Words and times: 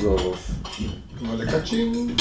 resolvam-se. 0.00 0.90
Olha, 1.30 1.46
catinho. 1.46 2.16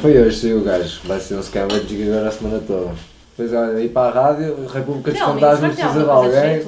Foi 0.00 0.18
hoje, 0.18 0.38
saiu 0.38 0.58
o 0.58 0.64
gajo. 0.64 1.00
Vai 1.04 1.20
ser 1.20 1.34
um 1.34 1.42
scavenging 1.42 2.08
agora 2.08 2.28
a 2.28 2.32
semana 2.32 2.62
toda. 2.66 2.92
Depois 3.36 3.52
olha, 3.52 3.80
ir 3.80 3.88
para 3.88 4.20
a 4.20 4.22
rádio, 4.22 4.66
República 4.72 5.10
dos 5.10 5.20
Fantasmas 5.20 5.74
precisa 5.74 6.04
de 6.04 6.10
alguém. 6.10 6.62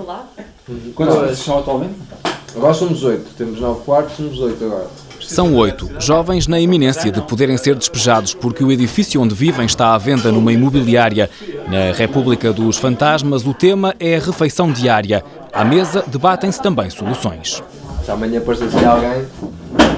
Quantos 0.94 1.14
vocês 1.14 1.38
são 1.38 1.58
atualmente? 1.60 1.94
Agora 2.56 2.74
somos 2.74 3.04
oito, 3.04 3.26
temos 3.36 3.60
nove 3.60 3.84
quartos, 3.84 4.16
somos 4.16 4.40
oito 4.40 4.64
agora. 4.64 4.88
São 5.20 5.54
oito, 5.54 5.90
jovens 6.00 6.46
na 6.46 6.60
iminência 6.60 7.10
de 7.10 7.20
poderem 7.20 7.56
ser 7.56 7.74
despejados 7.74 8.34
porque 8.34 8.62
o 8.62 8.70
edifício 8.70 9.20
onde 9.20 9.34
vivem 9.34 9.66
está 9.66 9.94
à 9.94 9.98
venda 9.98 10.30
numa 10.30 10.52
imobiliária. 10.52 11.30
Na 11.68 11.92
República 11.92 12.52
dos 12.52 12.76
Fantasmas, 12.76 13.46
o 13.46 13.54
tema 13.54 13.94
é 13.98 14.16
a 14.16 14.20
refeição 14.20 14.70
diária. 14.70 15.24
À 15.56 15.64
mesa 15.64 16.04
debatem-se 16.06 16.60
também 16.60 16.90
soluções. 16.90 17.62
Se 18.04 18.10
amanhã 18.10 18.40
aparecesse 18.40 18.84
alguém, 18.84 19.26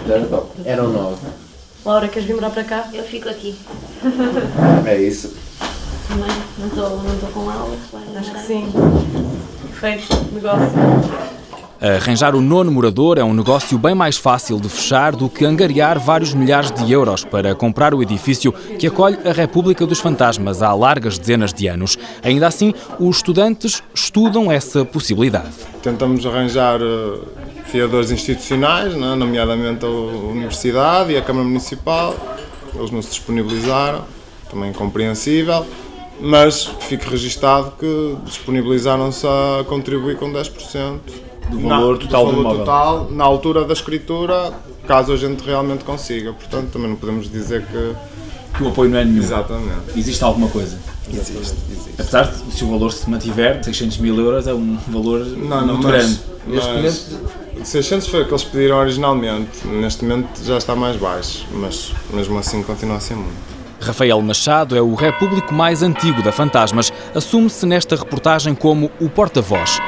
já 0.07 0.15
era 0.15 0.27
top. 0.27 0.53
Eram 0.65 0.89
nove. 0.93 1.27
Laura, 1.85 2.07
queres 2.07 2.29
vir 2.29 2.35
morar 2.37 2.51
para 2.51 2.63
cá? 2.63 2.89
Eu 2.93 3.03
fico 3.03 3.29
aqui. 3.29 3.59
É 4.87 4.97
isso. 5.03 5.35
Também 6.07 6.31
não 6.59 6.69
estou 6.69 7.03
não 7.03 7.33
com 7.33 7.51
ela. 7.51 7.77
Acho 8.17 8.31
que 8.31 8.41
sim. 8.41 8.73
Perfeito, 9.81 10.33
negócio. 10.33 10.71
Arranjar 11.81 12.35
o 12.35 12.41
nono 12.41 12.73
morador 12.73 13.19
é 13.19 13.25
um 13.25 13.33
negócio 13.33 13.79
bem 13.79 13.95
mais 13.95 14.17
fácil 14.17 14.59
de 14.59 14.69
fechar 14.69 15.15
do 15.15 15.29
que 15.29 15.45
angariar 15.45 16.01
vários 16.01 16.35
milhares 16.35 16.73
de 16.73 16.93
euros 16.93 17.25
para 17.25 17.55
comprar 17.55 17.95
o 17.95 18.03
edifício 18.03 18.53
que 18.53 18.89
acolhe 18.89 19.17
a 19.25 19.33
República 19.33 19.87
dos 19.87 20.01
Fantasmas 20.01 20.61
há 20.61 20.75
largas 20.75 21.19
dezenas 21.19 21.53
de 21.53 21.69
anos. 21.69 21.97
Ainda 22.21 22.49
assim, 22.49 22.75
os 22.99 23.19
estudantes 23.19 23.81
estudam 23.95 24.51
essa 24.51 24.85
possibilidade. 24.85 25.53
Tentamos 25.81 26.27
arranjar 26.27 26.81
uh, 26.83 27.25
fiadores 27.67 28.11
institucionais, 28.11 28.97
né, 28.97 29.15
nomeadamente 29.15 29.87
a 29.87 29.89
Universidade 29.89 31.13
e 31.13 31.17
a 31.17 31.23
Câmara 31.23 31.47
Municipal. 31.47 32.17
Eles 32.75 32.91
não 32.91 33.01
se 33.01 33.11
disponibilizaram, 33.11 34.05
também 34.51 34.73
compreensível 34.73 35.65
mas 36.21 36.65
fique 36.81 37.09
registado 37.09 37.75
que 37.79 38.17
disponibilizaram-se 38.25 39.25
a 39.25 39.65
contribuir 39.69 40.17
com 40.17 40.33
10% 40.33 40.99
do 41.51 41.61
valor 41.69 41.95
na, 41.95 42.01
total 42.01 42.27
do, 42.27 42.31
do 42.31 42.37
valor 42.37 42.55
imóvel. 42.55 42.65
total 42.65 43.09
na 43.11 43.25
altura 43.25 43.65
da 43.65 43.73
escritura, 43.73 44.53
caso 44.87 45.13
a 45.13 45.17
gente 45.17 45.43
realmente 45.45 45.85
consiga. 45.85 46.33
Portanto, 46.33 46.71
também 46.73 46.89
não 46.89 46.97
podemos 46.97 47.31
dizer 47.31 47.65
que. 47.67 47.95
Que 48.57 48.65
o 48.65 48.69
apoio 48.69 48.91
não 48.91 48.99
é 48.99 49.05
nenhum. 49.05 49.23
Exatamente. 49.23 49.97
Existe 49.97 50.25
alguma 50.25 50.49
coisa. 50.49 50.79
Existe, 51.09 51.37
existe. 51.37 51.91
Apesar 51.99 52.25
de, 52.25 52.53
se 52.53 52.65
o 52.65 52.71
valor 52.71 52.93
se 52.93 53.09
mantiver, 53.09 53.63
600 53.63 53.99
mil 53.99 54.19
euros 54.19 54.47
é 54.47 54.55
um 54.55 54.77
valor 54.89 55.21
Não, 55.21 55.61
não, 55.61 55.75
muito 55.75 55.87
mas, 55.87 56.21
grande. 56.47 57.19
mas 57.59 57.69
600 57.69 58.09
foi 58.09 58.23
o 58.23 58.25
que 58.25 58.31
eles 58.31 58.45
pediram 58.45 58.79
originalmente. 58.79 59.67
Neste 59.67 60.05
momento 60.05 60.43
já 60.45 60.59
está 60.59 60.75
mais 60.75 60.97
baixo, 60.97 61.47
mas 61.53 61.93
mesmo 62.13 62.39
assim 62.39 62.63
continua 62.63 62.97
a 62.97 63.01
ser 63.01 63.15
muito. 63.15 63.49
Rafael 63.81 64.21
Machado 64.23 64.77
é 64.77 64.83
o 64.83 64.95
repúblico 64.95 65.55
mais 65.55 65.83
antigo 65.83 66.23
da 66.23 66.33
Fantasmas. 66.33 66.93
Assume-se 67.15 67.65
nesta 67.65 67.95
reportagem 67.95 68.55
como 68.55 68.91
o 69.01 69.09
porta-voz. 69.09 69.79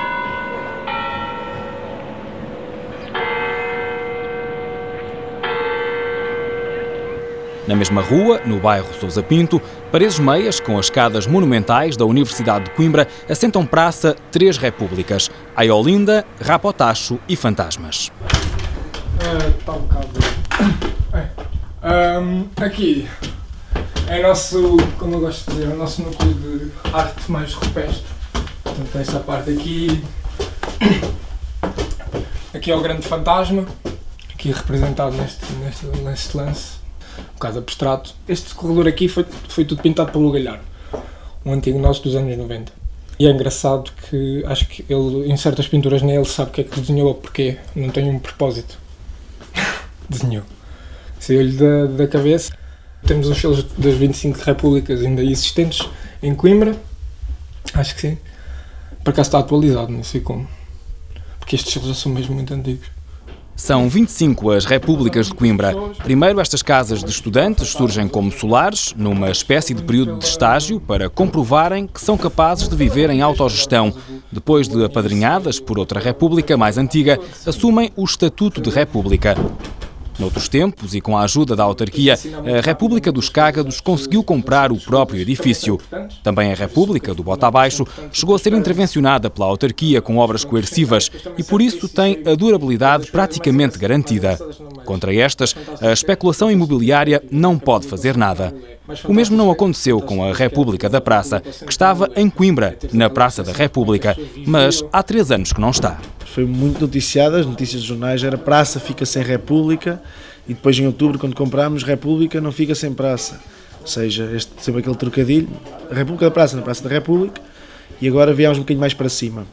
Na 7.70 7.76
mesma 7.76 8.02
rua, 8.02 8.40
no 8.44 8.58
bairro 8.58 8.92
Sousa 8.98 9.22
Pinto, 9.22 9.62
paredes 9.92 10.18
meias 10.18 10.58
com 10.58 10.76
as 10.76 10.86
escadas 10.86 11.24
monumentais 11.24 11.96
da 11.96 12.04
Universidade 12.04 12.64
de 12.64 12.70
Coimbra 12.72 13.06
assentam 13.28 13.64
praça 13.64 14.16
Três 14.32 14.56
Repúblicas, 14.58 15.30
Aiolinda, 15.54 16.26
Rapotacho 16.42 17.20
e 17.28 17.36
Fantasmas. 17.36 18.10
Está 19.56 19.72
um 19.72 19.82
bocado. 19.82 20.08
É. 21.12 22.18
Um, 22.18 22.48
aqui 22.60 23.08
é 24.08 24.20
nosso, 24.20 24.76
como 24.98 25.14
eu 25.14 25.20
gosto 25.20 25.48
de 25.48 25.58
dizer, 25.58 25.70
é 25.70 25.72
o 25.72 25.76
nosso 25.76 26.02
núcleo 26.02 26.34
de 26.34 26.72
arte 26.92 27.30
mais 27.30 27.54
rupestre. 27.54 28.02
Portanto, 28.64 28.98
esta 28.98 29.20
parte 29.20 29.50
aqui. 29.50 30.02
Aqui 32.52 32.72
é 32.72 32.74
o 32.74 32.80
grande 32.80 33.06
fantasma, 33.06 33.64
aqui 34.34 34.50
representado 34.50 35.16
neste, 35.16 35.52
neste, 35.52 35.86
neste 35.86 36.36
lance, 36.36 36.79
bocado 37.40 37.58
abstrato. 37.58 38.14
Este 38.28 38.54
corredor 38.54 38.86
aqui 38.86 39.08
foi, 39.08 39.24
foi 39.48 39.64
tudo 39.64 39.80
pintado 39.80 40.12
pelo 40.12 40.30
Galhar, 40.30 40.60
um 41.44 41.52
antigo 41.52 41.78
nosso 41.78 42.02
dos 42.02 42.14
anos 42.14 42.36
90. 42.36 42.70
E 43.18 43.26
é 43.26 43.30
engraçado 43.30 43.90
que 44.08 44.44
acho 44.46 44.66
que 44.68 44.84
ele, 44.88 45.30
em 45.30 45.36
certas 45.36 45.66
pinturas 45.66 46.02
nele, 46.02 46.24
sabe 46.26 46.50
o 46.50 46.52
que 46.52 46.60
é 46.60 46.64
que 46.64 46.80
desenhou 46.80 47.08
ou 47.08 47.14
porquê. 47.14 47.58
Não 47.74 47.90
tem 47.90 48.08
um 48.08 48.18
propósito. 48.18 48.78
desenhou. 50.08 50.42
Saiu-lhe 51.18 51.56
da, 51.56 51.86
da 51.86 52.06
cabeça. 52.06 52.52
Temos 53.06 53.28
os 53.28 53.38
selos 53.38 53.64
das 53.76 53.94
25 53.94 54.38
repúblicas 54.40 55.00
ainda 55.00 55.22
existentes 55.22 55.86
em 56.22 56.34
Coimbra. 56.34 56.74
Acho 57.74 57.94
que 57.94 58.00
sim. 58.00 58.18
Por 59.02 59.10
acaso 59.10 59.28
está 59.28 59.38
atualizado, 59.38 59.92
não 59.92 60.02
sei 60.02 60.20
como. 60.20 60.48
Porque 61.38 61.56
estes 61.56 61.72
selos 61.72 61.88
já 61.88 61.94
são 61.94 62.12
mesmo 62.12 62.34
muito 62.34 62.52
antigos. 62.52 62.86
São 63.56 63.88
25 63.88 64.50
as 64.50 64.64
repúblicas 64.64 65.26
de 65.26 65.34
Coimbra. 65.34 65.74
Primeiro, 66.02 66.40
estas 66.40 66.62
casas 66.62 67.04
de 67.04 67.10
estudantes 67.10 67.68
surgem 67.68 68.08
como 68.08 68.32
solares, 68.32 68.94
numa 68.96 69.30
espécie 69.30 69.74
de 69.74 69.82
período 69.82 70.18
de 70.18 70.24
estágio, 70.24 70.80
para 70.80 71.10
comprovarem 71.10 71.86
que 71.86 72.00
são 72.00 72.16
capazes 72.16 72.68
de 72.68 72.76
viver 72.76 73.10
em 73.10 73.20
autogestão. 73.20 73.92
Depois 74.32 74.66
de 74.66 74.84
apadrinhadas 74.84 75.60
por 75.60 75.78
outra 75.78 76.00
república 76.00 76.56
mais 76.56 76.78
antiga, 76.78 77.18
assumem 77.46 77.92
o 77.96 78.04
estatuto 78.04 78.60
de 78.60 78.70
república. 78.70 79.34
Noutros 80.20 80.48
tempos, 80.48 80.94
e 80.94 81.00
com 81.00 81.16
a 81.16 81.22
ajuda 81.22 81.56
da 81.56 81.64
autarquia, 81.64 82.14
a 82.14 82.60
República 82.60 83.10
dos 83.10 83.30
Cágados 83.30 83.80
conseguiu 83.80 84.22
comprar 84.22 84.70
o 84.70 84.76
próprio 84.76 85.20
edifício. 85.20 85.80
Também 86.22 86.52
a 86.52 86.54
República 86.54 87.14
do 87.14 87.22
Bota 87.22 87.46
Abaixo 87.46 87.86
chegou 88.12 88.34
a 88.34 88.38
ser 88.38 88.52
intervencionada 88.52 89.30
pela 89.30 89.46
autarquia 89.46 90.02
com 90.02 90.18
obras 90.18 90.44
coercivas 90.44 91.10
e 91.38 91.42
por 91.42 91.62
isso 91.62 91.88
tem 91.88 92.22
a 92.26 92.34
durabilidade 92.34 93.10
praticamente 93.10 93.78
garantida. 93.78 94.38
Contra 94.84 95.14
estas, 95.14 95.56
a 95.80 95.92
especulação 95.92 96.50
imobiliária 96.50 97.22
não 97.30 97.58
pode 97.58 97.86
fazer 97.86 98.16
nada. 98.16 98.54
O 99.04 99.14
mesmo 99.14 99.36
não 99.36 99.50
aconteceu 99.50 100.00
com 100.00 100.22
a 100.22 100.34
República 100.34 100.88
da 100.88 101.00
Praça, 101.00 101.40
que 101.40 101.72
estava 101.72 102.10
em 102.14 102.28
Coimbra, 102.28 102.76
na 102.92 103.08
Praça 103.08 103.42
da 103.42 103.52
República, 103.52 104.16
mas 104.46 104.84
há 104.92 105.02
três 105.02 105.30
anos 105.30 105.52
que 105.52 105.60
não 105.60 105.70
está. 105.70 105.98
Foi 106.32 106.44
muito 106.44 106.80
noticiada, 106.80 107.40
as 107.40 107.46
notícias 107.46 107.82
dos 107.82 107.88
jornais 107.88 108.22
era 108.22 108.38
Praça 108.38 108.78
fica 108.78 109.04
sem 109.04 109.20
República 109.20 110.00
e 110.48 110.54
depois 110.54 110.78
em 110.78 110.86
outubro, 110.86 111.18
quando 111.18 111.34
comprámos, 111.34 111.82
República 111.82 112.40
não 112.40 112.52
fica 112.52 112.72
sem 112.72 112.94
Praça. 112.94 113.40
Ou 113.80 113.86
seja, 113.86 114.30
este, 114.34 114.52
sempre 114.62 114.80
aquele 114.80 114.94
trocadilho, 114.94 115.48
a 115.90 115.94
República 115.94 116.26
da 116.26 116.30
Praça 116.30 116.56
na 116.56 116.62
Praça 116.62 116.84
da 116.84 116.90
República 116.90 117.40
e 118.00 118.06
agora 118.06 118.32
viemos 118.32 118.58
um 118.58 118.60
bocadinho 118.60 118.80
mais 118.80 118.94
para 118.94 119.08
cima. 119.08 119.44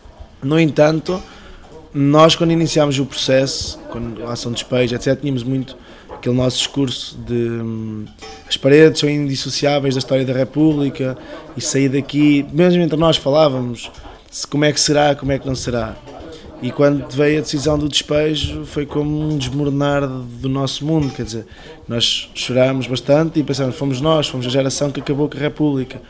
No 0.43 0.59
entanto, 0.59 1.19
nós 1.91 2.35
quando 2.35 2.51
iniciámos 2.51 2.99
o 2.99 3.05
processo, 3.07 3.79
quando 3.89 4.23
a 4.27 4.33
ação 4.33 4.51
de 4.51 4.59
despejo, 4.59 4.93
etc., 4.93 5.19
tínhamos 5.19 5.41
muito 5.41 5.75
aquele 6.13 6.35
nosso 6.35 6.57
discurso 6.57 7.17
de 7.25 7.33
hum, 7.33 8.05
as 8.47 8.55
paredes 8.55 8.99
são 8.99 9.09
indissociáveis 9.09 9.95
da 9.95 9.99
história 9.99 10.23
da 10.23 10.33
República 10.33 11.17
e 11.55 11.61
sair 11.61 11.89
daqui, 11.89 12.45
mesmo 12.51 12.83
entre 12.83 12.97
nós 12.97 13.17
falávamos 13.17 13.91
se, 14.29 14.45
como 14.45 14.63
é 14.63 14.71
que 14.71 14.79
será, 14.79 15.15
como 15.15 15.31
é 15.31 15.39
que 15.39 15.47
não 15.47 15.55
será. 15.55 15.95
E 16.61 16.71
quando 16.71 17.07
veio 17.11 17.37
a 17.37 17.41
decisão 17.41 17.77
do 17.77 17.87
despejo 17.87 18.65
foi 18.65 18.85
como 18.85 19.29
um 19.29 19.37
desmoronar 19.37 20.07
do 20.07 20.49
nosso 20.49 20.83
mundo, 20.85 21.13
quer 21.13 21.23
dizer, 21.23 21.45
nós 21.87 22.31
chorámos 22.33 22.87
bastante 22.87 23.39
e 23.39 23.43
pensámos, 23.43 23.75
fomos 23.75 24.01
nós, 24.01 24.27
fomos 24.27 24.47
a 24.47 24.49
geração 24.49 24.89
que 24.89 24.99
acabou 24.99 25.29
com 25.29 25.37
a 25.37 25.39
República. 25.39 26.01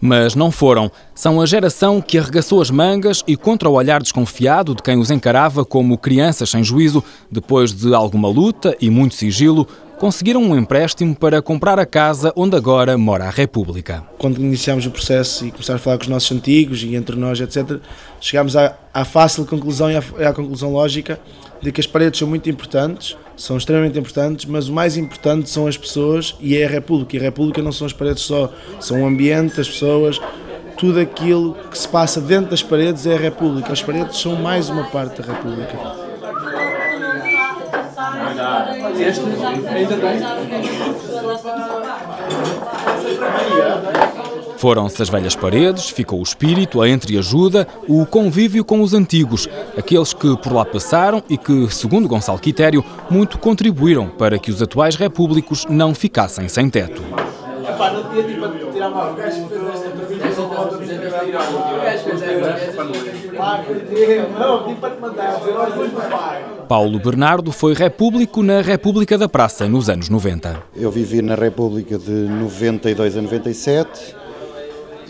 Mas 0.00 0.36
não 0.36 0.52
foram. 0.52 0.90
São 1.12 1.40
a 1.40 1.46
geração 1.46 2.00
que 2.00 2.16
arregaçou 2.16 2.60
as 2.60 2.70
mangas 2.70 3.24
e, 3.26 3.36
contra 3.36 3.68
o 3.68 3.72
olhar 3.72 4.00
desconfiado 4.00 4.72
de 4.72 4.82
quem 4.82 4.96
os 4.96 5.10
encarava 5.10 5.64
como 5.64 5.98
crianças 5.98 6.50
sem 6.50 6.62
juízo, 6.62 7.02
depois 7.28 7.72
de 7.72 7.92
alguma 7.92 8.28
luta 8.28 8.76
e 8.80 8.88
muito 8.90 9.16
sigilo, 9.16 9.66
conseguiram 9.98 10.40
um 10.40 10.56
empréstimo 10.56 11.14
para 11.14 11.42
comprar 11.42 11.78
a 11.78 11.84
casa 11.84 12.32
onde 12.36 12.56
agora 12.56 12.96
mora 12.96 13.24
a 13.24 13.30
República. 13.30 14.04
Quando 14.16 14.38
iniciámos 14.40 14.86
o 14.86 14.90
processo 14.90 15.44
e 15.44 15.50
começámos 15.50 15.82
a 15.82 15.84
falar 15.84 15.96
com 15.98 16.04
os 16.04 16.08
nossos 16.08 16.30
antigos 16.30 16.82
e 16.82 16.94
entre 16.94 17.16
nós, 17.16 17.40
etc., 17.40 17.80
chegámos 18.20 18.56
à, 18.56 18.76
à 18.94 19.04
fácil 19.04 19.44
conclusão 19.44 19.90
e 19.90 19.96
à, 19.96 20.28
à 20.28 20.32
conclusão 20.32 20.72
lógica 20.72 21.18
de 21.60 21.72
que 21.72 21.80
as 21.80 21.86
paredes 21.86 22.18
são 22.18 22.28
muito 22.28 22.48
importantes, 22.48 23.16
são 23.36 23.56
extremamente 23.56 23.98
importantes, 23.98 24.44
mas 24.44 24.68
o 24.68 24.72
mais 24.72 24.96
importante 24.96 25.50
são 25.50 25.66
as 25.66 25.76
pessoas 25.76 26.36
e 26.40 26.56
é 26.56 26.64
a 26.64 26.68
República. 26.68 27.16
E 27.16 27.18
a 27.18 27.22
República 27.22 27.60
não 27.60 27.72
são 27.72 27.86
as 27.86 27.92
paredes 27.92 28.22
só, 28.22 28.52
são 28.80 29.02
o 29.02 29.06
ambiente, 29.06 29.60
as 29.60 29.68
pessoas, 29.68 30.20
tudo 30.76 31.00
aquilo 31.00 31.54
que 31.68 31.76
se 31.76 31.88
passa 31.88 32.20
dentro 32.20 32.50
das 32.50 32.62
paredes 32.62 33.04
é 33.04 33.14
a 33.14 33.18
República. 33.18 33.72
As 33.72 33.82
paredes 33.82 34.16
são 34.18 34.36
mais 34.36 34.68
uma 34.68 34.84
parte 34.84 35.20
da 35.20 35.32
República. 35.32 36.07
Este 38.98 39.20
ainda 39.68 39.96
tem? 39.96 40.18
Foram-se 44.56 45.00
as 45.00 45.08
velhas 45.08 45.36
paredes, 45.36 45.88
ficou 45.88 46.18
o 46.18 46.22
espírito, 46.22 46.82
a 46.82 46.88
entreajuda, 46.88 47.66
o 47.86 48.04
convívio 48.04 48.64
com 48.64 48.80
os 48.80 48.92
antigos, 48.92 49.48
aqueles 49.76 50.12
que 50.12 50.36
por 50.38 50.52
lá 50.52 50.64
passaram 50.64 51.22
e 51.28 51.38
que, 51.38 51.72
segundo 51.72 52.08
Gonçalo 52.08 52.40
Quitério, 52.40 52.84
muito 53.08 53.38
contribuíram 53.38 54.08
para 54.08 54.36
que 54.36 54.50
os 54.50 54.60
atuais 54.60 54.96
repúblicos 54.96 55.64
não 55.68 55.94
ficassem 55.94 56.48
sem 56.48 56.68
teto. 56.68 57.00
Paulo 66.68 66.98
Bernardo 66.98 67.52
foi 67.52 67.74
repúblico 67.74 68.42
na 68.42 68.60
República 68.60 69.16
da 69.16 69.28
Praça 69.28 69.68
nos 69.68 69.88
anos 69.88 70.08
90. 70.08 70.62
Eu 70.76 70.90
vivi 70.90 71.22
na 71.22 71.34
República 71.34 71.98
de 71.98 72.10
92 72.10 73.16
a 73.16 73.22
97 73.22 74.16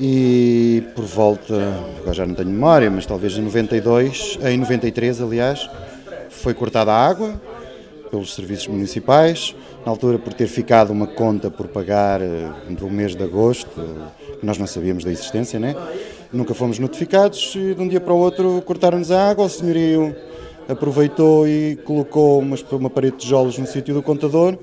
e 0.01 0.85
por 0.95 1.05
volta, 1.05 1.55
agora 1.99 2.15
já 2.15 2.25
não 2.25 2.35
tenho 2.35 2.51
memória, 2.51 2.91
mas 2.91 3.05
talvez 3.05 3.37
em 3.37 3.43
92, 3.43 4.39
em 4.45 4.57
93 4.57 5.21
aliás, 5.21 5.69
foi 6.31 6.55
cortada 6.55 6.93
a 6.93 7.07
água 7.07 7.41
pelos 8.11 8.35
serviços 8.35 8.69
municipais, 8.69 9.55
na 9.85 9.93
altura 9.93 10.19
por 10.19 10.33
ter 10.33 10.47
ficado 10.47 10.91
uma 10.91 11.07
conta 11.07 11.51
por 11.51 11.69
pagar 11.69 12.21
eh, 12.23 12.51
do 12.71 12.89
mês 12.89 13.15
de 13.15 13.23
agosto, 13.23 13.69
nós 14.43 14.59
não 14.59 14.67
sabíamos 14.67 15.05
da 15.05 15.11
existência, 15.11 15.59
né? 15.59 15.75
Nunca 16.33 16.55
fomos 16.55 16.79
notificados 16.79 17.55
e 17.57 17.75
de 17.75 17.81
um 17.81 17.89
dia 17.89 18.01
para 18.01 18.13
o 18.13 18.19
outro 18.19 18.63
cortaram-nos 18.65 19.11
a 19.11 19.31
água, 19.31 19.47
o 19.47 19.49
senhorio 19.49 20.15
aproveitou 20.69 21.49
e 21.49 21.77
colocou 21.85 22.39
uma, 22.41 22.57
uma 22.73 22.91
parede 22.91 23.17
de 23.17 23.23
tijolos 23.23 23.57
no 23.59 23.67
sítio 23.67 23.95
do 23.95 24.03
contador 24.03 24.59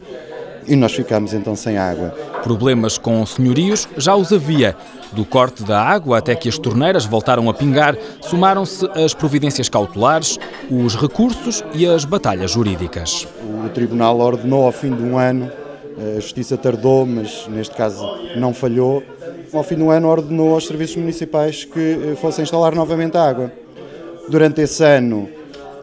e 0.68 0.76
nós 0.76 0.94
ficámos 0.94 1.34
então 1.34 1.56
sem 1.56 1.78
água. 1.78 2.10
Problemas 2.44 2.98
com 2.98 3.26
senhorios 3.26 3.88
já 3.98 4.16
os 4.16 4.32
havia. 4.32 4.76
Do 5.12 5.24
corte 5.24 5.64
da 5.64 5.82
água 5.82 6.18
até 6.18 6.36
que 6.36 6.50
as 6.50 6.58
torneiras 6.58 7.06
voltaram 7.06 7.50
a 7.50 7.54
pingar, 7.54 7.96
somaram-se 8.22 8.86
as 8.90 9.14
providências 9.14 9.70
cautelares, 9.70 10.38
os 10.70 10.96
recursos 10.96 11.64
e 11.74 11.88
as 11.88 12.04
batalhas 12.04 12.52
jurídicas. 12.52 13.28
O 13.66 13.70
Tribunal 13.70 14.20
ordenou 14.20 14.66
ao 14.66 14.72
fim 14.72 14.94
de 14.94 15.02
um 15.02 15.18
ano, 15.18 15.50
a 15.98 16.20
Justiça 16.20 16.58
tardou, 16.58 17.06
mas 17.06 17.48
neste 17.48 17.76
caso 17.76 18.06
não 18.36 18.54
falhou, 18.54 19.04
ao 19.54 19.64
fim 19.64 19.76
um 19.82 19.90
ano 19.90 20.08
ordenou 20.10 20.54
aos 20.54 20.68
serviços 20.68 20.98
municipais 20.98 21.64
que 21.64 21.80
eh, 21.80 22.16
fossem 22.16 22.44
instalar 22.44 22.76
novamente 22.76 23.16
a 23.18 23.24
água. 23.24 23.52
Durante 24.28 24.62
esse 24.62 24.84
ano 24.84 25.30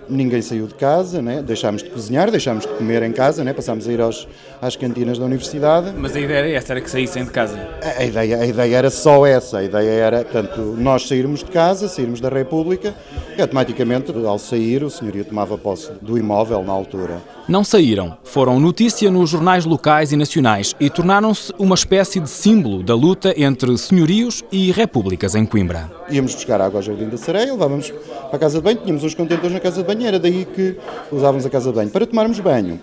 ninguém 0.09 0.43
saiu 0.43 0.67
de 0.67 0.75
casa, 0.75 1.23
né? 1.23 1.43
deixámos 1.43 1.83
de 1.83 1.91
cozinhar, 1.91 2.31
deixámos 2.31 2.67
de 2.67 2.73
comer 2.73 3.03
em 3.03 3.13
casa, 3.13 3.43
né? 3.43 3.53
passámos 3.53 3.89
a 3.89 3.93
ir 3.93 4.01
aos, 4.01 4.29
às 4.63 4.77
cantinas 4.77 5.19
da 5.19 5.25
universidade. 5.25 5.93
Mas 5.99 6.15
a 6.15 6.21
ideia 6.21 6.39
era 6.39 6.51
essa, 6.51 6.73
era 6.73 6.81
que 6.81 6.89
saíssem 6.89 7.25
de 7.25 7.33
casa? 7.33 7.59
A, 7.83 8.01
a, 8.01 8.05
ideia, 8.05 8.39
a 8.39 8.47
ideia 8.47 8.77
era 8.77 8.91
só 8.91 9.27
essa, 9.27 9.59
a 9.59 9.65
ideia 9.65 9.91
era, 9.91 10.23
portanto, 10.23 10.77
nós 10.79 11.09
sairmos 11.09 11.41
de 11.41 11.47
casa, 11.47 11.89
sairmos 11.89 12.21
da 12.21 12.29
República 12.29 12.95
e 13.37 13.43
automaticamente, 13.43 14.13
ao 14.25 14.39
sair, 14.39 14.85
o 14.85 14.91
senhorio 14.91 15.25
tomava 15.25 15.59
posse 15.59 15.91
do 16.01 16.17
imóvel 16.17 16.63
na 16.63 16.73
altura. 16.73 17.21
Não 17.49 17.65
saíram, 17.65 18.17
foram 18.23 18.61
notícia 18.61 19.11
nos 19.11 19.31
jornais 19.31 19.65
locais 19.65 20.13
e 20.13 20.17
nacionais 20.17 20.77
e 20.79 20.89
tornaram-se 20.89 21.53
uma 21.59 21.75
espécie 21.75 22.21
de 22.21 22.31
símbolo 22.31 22.85
da 22.85 22.95
luta 22.95 23.35
entre 23.37 23.77
senhorios 23.77 24.45
e 24.53 24.71
repúblicas 24.71 25.35
em 25.35 25.45
Coimbra. 25.45 25.91
Íamos 26.09 26.37
buscar 26.37 26.61
água 26.61 26.79
ao 26.79 26.83
Jardim 26.83 27.09
da 27.09 27.17
Sereia, 27.17 27.53
levávamos 27.53 27.91
para 27.91 28.37
a 28.37 28.39
casa 28.39 28.59
de 28.59 28.65
banho, 28.65 28.79
tínhamos 28.79 29.03
uns 29.03 29.15
contentores 29.15 29.53
na 29.53 29.59
casa 29.59 29.83
de 29.83 29.89
banho, 29.89 30.07
era 30.07 30.21
daí 30.21 30.45
que 30.45 30.77
usávamos 31.11 31.45
a 31.45 31.51
casa 31.51 31.71
de 31.71 31.75
banho. 31.75 31.91
Para 31.91 32.07
tomarmos 32.07 32.39
banho, 32.39 32.81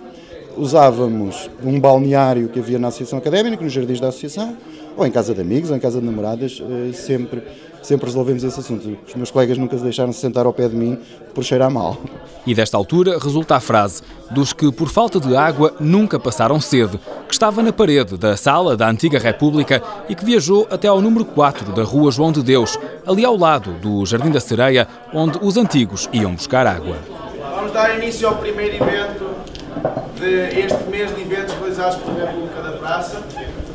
usávamos 0.59 1.49
um 1.63 1.79
balneário 1.79 2.49
que 2.49 2.59
havia 2.59 2.77
na 2.77 2.89
Associação 2.89 3.19
Académica, 3.19 3.63
nos 3.63 3.71
jardins 3.71 3.99
da 3.99 4.09
Associação, 4.09 4.55
ou 4.95 5.05
em 5.05 5.11
casa 5.11 5.33
de 5.33 5.41
amigos, 5.41 5.69
ou 5.69 5.77
em 5.77 5.79
casa 5.79 5.99
de 5.99 6.05
namoradas, 6.05 6.61
eh, 6.61 6.93
sempre 6.93 7.41
sempre 7.81 8.07
resolvemos 8.07 8.43
esse 8.43 8.59
assunto. 8.59 8.97
Os 9.07 9.15
meus 9.15 9.31
colegas 9.31 9.57
nunca 9.57 9.77
se 9.77 9.83
deixaram 9.83 10.11
-se 10.11 10.19
sentar 10.19 10.45
ao 10.45 10.53
pé 10.53 10.67
de 10.67 10.75
mim 10.75 10.97
por 11.33 11.43
cheirar 11.43 11.71
mal. 11.71 11.97
E 12.45 12.53
desta 12.53 12.77
altura 12.77 13.17
resulta 13.19 13.55
a 13.55 13.59
frase 13.59 14.01
dos 14.31 14.53
que, 14.53 14.71
por 14.71 14.89
falta 14.89 15.19
de 15.19 15.35
água, 15.35 15.73
nunca 15.79 16.19
passaram 16.19 16.59
sede, 16.59 16.99
que 17.27 17.33
estava 17.33 17.61
na 17.61 17.71
parede 17.71 18.17
da 18.17 18.35
sala 18.35 18.75
da 18.75 18.89
antiga 18.89 19.19
República 19.19 19.81
e 20.07 20.15
que 20.15 20.25
viajou 20.25 20.67
até 20.69 20.87
ao 20.87 21.01
número 21.01 21.25
4 21.25 21.73
da 21.73 21.83
Rua 21.83 22.11
João 22.11 22.31
de 22.31 22.43
Deus, 22.43 22.77
ali 23.05 23.23
ao 23.23 23.37
lado 23.37 23.71
do 23.73 24.05
Jardim 24.05 24.31
da 24.31 24.39
Sereia, 24.39 24.87
onde 25.13 25.39
os 25.41 25.57
antigos 25.57 26.09
iam 26.11 26.33
buscar 26.33 26.65
água. 26.65 26.97
Vamos 27.55 27.71
dar 27.71 27.97
início 27.97 28.27
ao 28.27 28.35
primeiro 28.37 28.75
evento 28.75 29.38
de 30.15 30.59
este 30.59 30.83
mês 30.89 31.15
de 31.15 31.21
eventos 31.21 31.53
realizados 31.55 31.97
pela 31.97 32.25
República 32.25 32.61
da 32.61 32.71
Praça. 32.73 33.21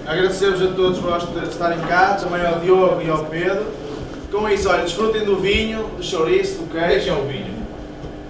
Agradecemos 0.06 0.62
a 0.62 0.66
todos 0.68 0.98
por 0.98 1.42
estarem 1.42 1.80
cá, 1.80 2.14
também 2.14 2.44
ao 2.44 2.60
Diogo 2.60 3.00
e 3.02 3.10
ao 3.10 3.24
Pedro. 3.24 3.66
Com 4.30 4.48
isso, 4.48 4.68
olha, 4.68 4.82
desfrutem 4.82 5.24
do 5.24 5.36
vinho, 5.36 5.84
do 5.96 6.02
chouriço, 6.02 6.58
do 6.58 6.70
queijo. 6.70 6.88
Deixem 6.88 7.12
o 7.12 7.22
vinho. 7.26 7.64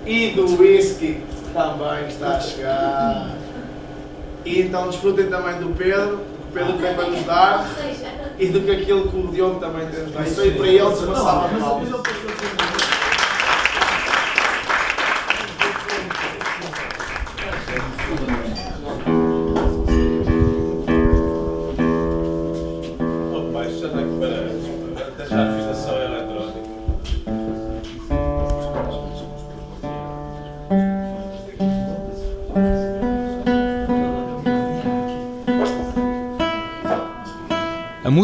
E 0.07 0.31
do 0.31 0.45
whisky 0.61 1.23
também 1.53 2.05
que 2.05 2.13
está 2.13 2.37
a 2.37 2.41
chegar. 2.41 3.31
E 4.45 4.61
então 4.61 4.89
desfrutem 4.89 5.27
também 5.27 5.59
do 5.59 5.75
Pedro, 5.75 6.19
do 6.19 6.53
que 6.53 6.53
Pedro 6.53 6.73
tem 6.75 6.95
para 6.95 7.09
nos 7.09 7.25
dar. 7.25 7.67
E 8.39 8.47
do 8.49 8.61
que 8.61 8.71
aquilo 8.71 9.09
que 9.09 9.17
o 9.17 9.29
Diogo 9.29 9.59
também 9.59 9.87
tem 9.87 10.03
nos 10.03 10.13
dar. 10.13 10.27
E 10.47 10.51
para 10.51 10.69
eles, 10.69 11.01
uma 11.01 11.17
salva 11.17 11.49
de 11.49 11.61
palmas. 11.61 11.89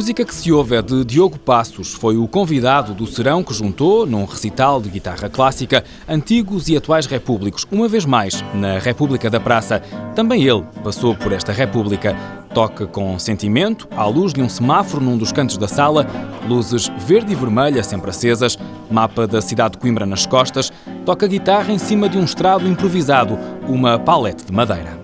Música 0.00 0.24
que 0.24 0.34
se 0.34 0.50
ouve 0.50 0.76
é 0.76 0.80
de 0.80 1.04
Diogo 1.04 1.38
Passos. 1.38 1.92
Foi 1.92 2.16
o 2.16 2.26
convidado 2.26 2.94
do 2.94 3.06
serão 3.06 3.44
que 3.44 3.52
juntou, 3.52 4.06
num 4.06 4.24
recital 4.24 4.80
de 4.80 4.88
guitarra 4.88 5.28
clássica, 5.28 5.84
antigos 6.08 6.70
e 6.70 6.76
atuais 6.78 7.04
repúblicos, 7.04 7.66
uma 7.70 7.86
vez 7.86 8.06
mais, 8.06 8.42
na 8.54 8.78
República 8.78 9.28
da 9.28 9.38
Praça. 9.38 9.80
Também 10.14 10.42
ele 10.42 10.64
passou 10.82 11.14
por 11.14 11.32
esta 11.32 11.52
República. 11.52 12.16
Toca 12.54 12.86
com 12.86 13.18
sentimento, 13.18 13.86
à 13.94 14.06
luz 14.06 14.32
de 14.32 14.40
um 14.40 14.48
semáforo 14.48 15.04
num 15.04 15.18
dos 15.18 15.32
cantos 15.32 15.58
da 15.58 15.68
sala, 15.68 16.06
luzes 16.48 16.90
verde 16.96 17.32
e 17.32 17.36
vermelha 17.36 17.84
sempre 17.84 18.08
acesas, 18.08 18.56
mapa 18.90 19.26
da 19.26 19.42
cidade 19.42 19.72
de 19.72 19.78
Coimbra 19.80 20.06
nas 20.06 20.24
costas, 20.24 20.72
toca 21.04 21.28
guitarra 21.28 21.74
em 21.74 21.78
cima 21.78 22.08
de 22.08 22.16
um 22.16 22.24
estrado 22.24 22.66
improvisado, 22.66 23.38
uma 23.68 23.98
palete 23.98 24.46
de 24.46 24.52
madeira. 24.52 24.99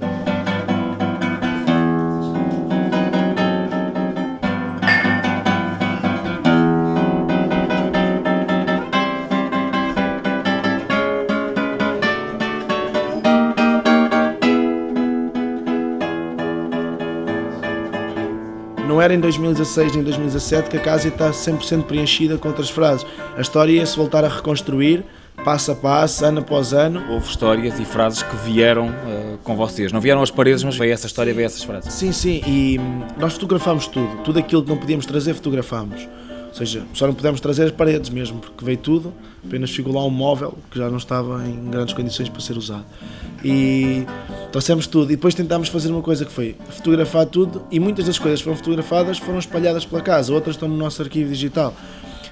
Em 19.16 19.20
2016 19.20 19.92
nem 19.92 20.00
em 20.00 20.04
2017 20.04 20.70
que 20.70 20.76
a 20.76 20.80
casa 20.80 21.08
está 21.08 21.30
100% 21.30 21.84
preenchida 21.84 22.38
com 22.38 22.48
outras 22.48 22.70
frases. 22.70 23.06
A 23.36 23.40
história 23.40 23.72
ia-se 23.72 23.96
voltar 23.96 24.24
a 24.24 24.28
reconstruir, 24.28 25.04
passo 25.44 25.72
a 25.72 25.74
passo, 25.74 26.24
ano 26.24 26.40
após 26.40 26.72
ano. 26.72 27.02
Houve 27.10 27.26
histórias 27.26 27.78
e 27.78 27.84
frases 27.84 28.22
que 28.22 28.36
vieram 28.36 28.88
uh, 28.88 29.38
com 29.42 29.56
vocês. 29.56 29.92
Não 29.92 30.00
vieram 30.00 30.22
às 30.22 30.30
paredes, 30.30 30.62
mas 30.62 30.76
veio 30.76 30.92
essa 30.92 31.06
história, 31.06 31.32
veio 31.32 31.46
essas 31.46 31.64
frases. 31.64 31.92
Sim, 31.92 32.12
sim, 32.12 32.42
e 32.46 32.78
hum, 32.78 33.02
nós 33.18 33.32
fotografámos 33.32 33.86
tudo. 33.86 34.22
Tudo 34.22 34.38
aquilo 34.38 34.62
que 34.62 34.68
não 34.68 34.76
podíamos 34.76 35.06
trazer, 35.06 35.34
fotografámos. 35.34 36.06
Ou 36.56 36.60
seja, 36.60 36.86
só 36.94 37.06
não 37.06 37.12
pudemos 37.12 37.38
trazer 37.38 37.64
as 37.64 37.70
paredes 37.70 38.08
mesmo, 38.08 38.40
porque 38.40 38.64
veio 38.64 38.78
tudo, 38.78 39.12
apenas 39.44 39.70
ficou 39.70 39.92
lá 39.92 40.02
um 40.02 40.08
móvel 40.08 40.56
que 40.70 40.78
já 40.78 40.88
não 40.88 40.96
estava 40.96 41.46
em 41.46 41.68
grandes 41.68 41.92
condições 41.92 42.30
para 42.30 42.40
ser 42.40 42.56
usado. 42.56 42.86
E 43.44 44.06
trouxemos 44.50 44.86
tudo 44.86 45.12
e 45.12 45.16
depois 45.16 45.34
tentámos 45.34 45.68
fazer 45.68 45.90
uma 45.90 46.00
coisa 46.00 46.24
que 46.24 46.32
foi 46.32 46.56
fotografar 46.70 47.26
tudo 47.26 47.62
e 47.70 47.78
muitas 47.78 48.06
das 48.06 48.18
coisas 48.18 48.40
que 48.40 48.44
foram 48.44 48.56
fotografadas 48.56 49.18
foram 49.18 49.38
espalhadas 49.38 49.84
pela 49.84 50.00
casa, 50.00 50.32
outras 50.32 50.56
estão 50.56 50.66
no 50.66 50.78
nosso 50.78 51.02
arquivo 51.02 51.28
digital. 51.30 51.74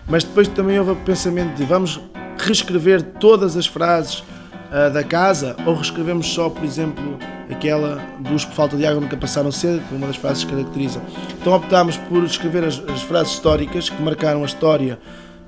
Mas 0.09 0.25
depois 0.25 0.49
também 0.49 0.79
houve 0.79 0.93
o 0.93 0.97
pensamento 0.97 1.55
de 1.55 1.65
vamos 1.65 2.01
reescrever 2.39 3.03
todas 3.03 3.59
as 3.59 3.67
frases 3.67 4.25
uh, 4.71 4.93
da 4.93 5.03
casa 5.03 5.57
ou 5.67 5.75
reescrevemos 5.75 6.27
só, 6.27 6.49
por 6.49 6.65
exemplo, 6.65 7.19
aquela 7.51 8.01
dos 8.21 8.45
por 8.45 8.55
falta 8.55 8.77
de 8.77 8.87
água 8.87 9.01
nunca 9.01 9.17
passaram 9.17 9.51
cedo, 9.51 9.83
que 9.87 9.95
é 9.95 9.97
uma 9.97 10.07
das 10.07 10.17
frases 10.17 10.45
que 10.45 10.51
caracteriza. 10.51 11.01
Então 11.41 11.53
optámos 11.55 11.97
por 11.97 12.23
escrever 12.25 12.65
as, 12.65 12.83
as 12.89 13.03
frases 13.03 13.33
históricas 13.33 13.89
que 13.89 14.03
marcaram 14.03 14.43
a 14.43 14.47
história 14.47 14.99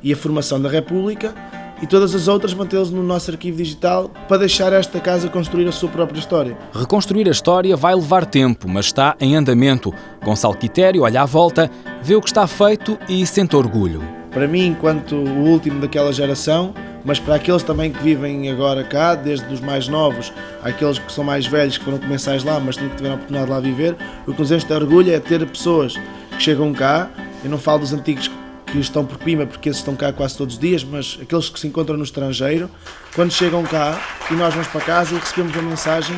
e 0.02 0.12
a 0.12 0.16
formação 0.16 0.60
da 0.60 0.68
República 0.68 1.34
e 1.82 1.86
todas 1.86 2.14
as 2.14 2.26
outras 2.26 2.54
mantê-las 2.54 2.90
no 2.90 3.02
nosso 3.02 3.30
arquivo 3.30 3.58
digital 3.58 4.10
para 4.28 4.38
deixar 4.38 4.72
esta 4.72 4.98
casa 4.98 5.28
construir 5.28 5.68
a 5.68 5.72
sua 5.72 5.88
própria 5.88 6.18
história. 6.18 6.56
Reconstruir 6.72 7.28
a 7.28 7.30
história 7.30 7.76
vai 7.76 7.94
levar 7.94 8.24
tempo, 8.24 8.68
mas 8.68 8.86
está 8.86 9.14
em 9.20 9.36
andamento. 9.36 9.92
Gonçalo 10.24 10.56
Quitério 10.56 11.02
olha 11.02 11.22
à 11.22 11.26
volta, 11.26 11.70
vê 12.02 12.14
o 12.14 12.20
que 12.20 12.28
está 12.28 12.46
feito 12.46 12.98
e 13.08 13.26
sente 13.26 13.56
orgulho. 13.56 14.02
Para 14.30 14.46
mim, 14.46 14.66
enquanto 14.66 15.14
o 15.16 15.44
último 15.44 15.80
daquela 15.80 16.12
geração, 16.12 16.74
mas 17.06 17.20
para 17.20 17.36
aqueles 17.36 17.62
também 17.62 17.92
que 17.92 18.02
vivem 18.02 18.50
agora 18.50 18.82
cá, 18.82 19.14
desde 19.14 19.46
os 19.54 19.60
mais 19.60 19.86
novos 19.86 20.32
àqueles 20.60 20.98
que 20.98 21.12
são 21.12 21.22
mais 21.22 21.46
velhos, 21.46 21.78
que 21.78 21.84
foram 21.84 21.98
comensais 21.98 22.42
lá, 22.42 22.58
mas 22.58 22.76
que 22.76 22.88
tiveram 22.88 23.12
a 23.12 23.14
oportunidade 23.14 23.46
de 23.46 23.52
lá 23.52 23.60
viver, 23.60 23.96
o 24.26 24.32
que 24.32 24.40
nos 24.40 24.50
enche 24.50 24.66
de 24.66 24.72
orgulho 24.72 25.14
é 25.14 25.20
ter 25.20 25.46
pessoas 25.46 25.94
que 25.94 26.42
chegam 26.42 26.74
cá, 26.74 27.08
eu 27.44 27.48
não 27.48 27.58
falo 27.58 27.78
dos 27.78 27.92
antigos 27.92 28.28
que 28.66 28.80
estão 28.80 29.06
por 29.06 29.18
Coimbra, 29.18 29.46
porque 29.46 29.68
esses 29.68 29.78
estão 29.78 29.94
cá 29.94 30.12
quase 30.12 30.36
todos 30.36 30.54
os 30.56 30.60
dias, 30.60 30.82
mas 30.82 31.16
aqueles 31.22 31.48
que 31.48 31.60
se 31.60 31.68
encontram 31.68 31.96
no 31.96 32.02
estrangeiro, 32.02 32.68
quando 33.14 33.32
chegam 33.32 33.62
cá 33.62 34.00
e 34.28 34.34
nós 34.34 34.52
vamos 34.52 34.66
para 34.68 34.80
casa 34.80 35.14
e 35.14 35.18
recebemos 35.18 35.54
uma 35.54 35.70
mensagem 35.70 36.16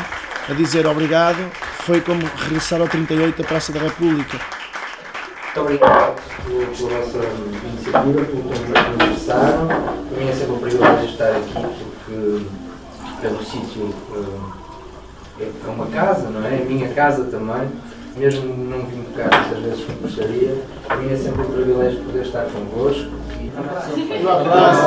a 0.49 0.55
dizer 0.55 0.87
obrigado, 0.87 1.39
foi 1.81 2.01
como 2.01 2.23
regressar 2.37 2.81
ao 2.81 2.89
38 2.89 3.43
da 3.43 3.47
Praça 3.47 3.71
da 3.73 3.81
República. 3.81 4.41
Muito 5.45 5.61
obrigado 5.61 6.19
pela, 6.47 6.65
vossa 6.65 7.19
iniciativa, 7.69 8.25
pelo 8.25 8.43
que 8.43 8.69
nos 8.71 8.81
conversaram. 8.97 10.08
Para 10.19 10.25
mim 10.25 10.33
é 10.33 10.35
sempre 10.35 10.53
um 10.53 10.59
privilégio 10.59 11.05
estar 11.05 11.31
aqui, 11.31 11.53
porque 11.55 12.45
pelo 13.21 13.45
sítio 13.45 13.95
eh, 15.39 15.49
é 15.65 15.71
uma 15.71 15.87
casa, 15.87 16.29
não 16.29 16.45
é? 16.45 16.57
É 16.57 16.63
a 16.63 16.65
minha 16.65 16.89
casa 16.89 17.23
também. 17.27 17.69
Mesmo 18.17 18.53
não 18.53 18.85
vim 18.85 19.05
tocar 19.05 19.31
muitas 19.43 19.63
vezes 19.63 19.85
como 19.85 19.99
gostaria, 20.01 20.61
para 20.85 20.97
mim 20.97 21.13
é 21.13 21.17
sempre 21.17 21.43
um 21.43 21.53
privilégio 21.53 22.03
poder 22.03 22.23
estar 22.23 22.47
convosco. 22.47 23.13
Um 23.41 24.29
abraço, 24.29 24.83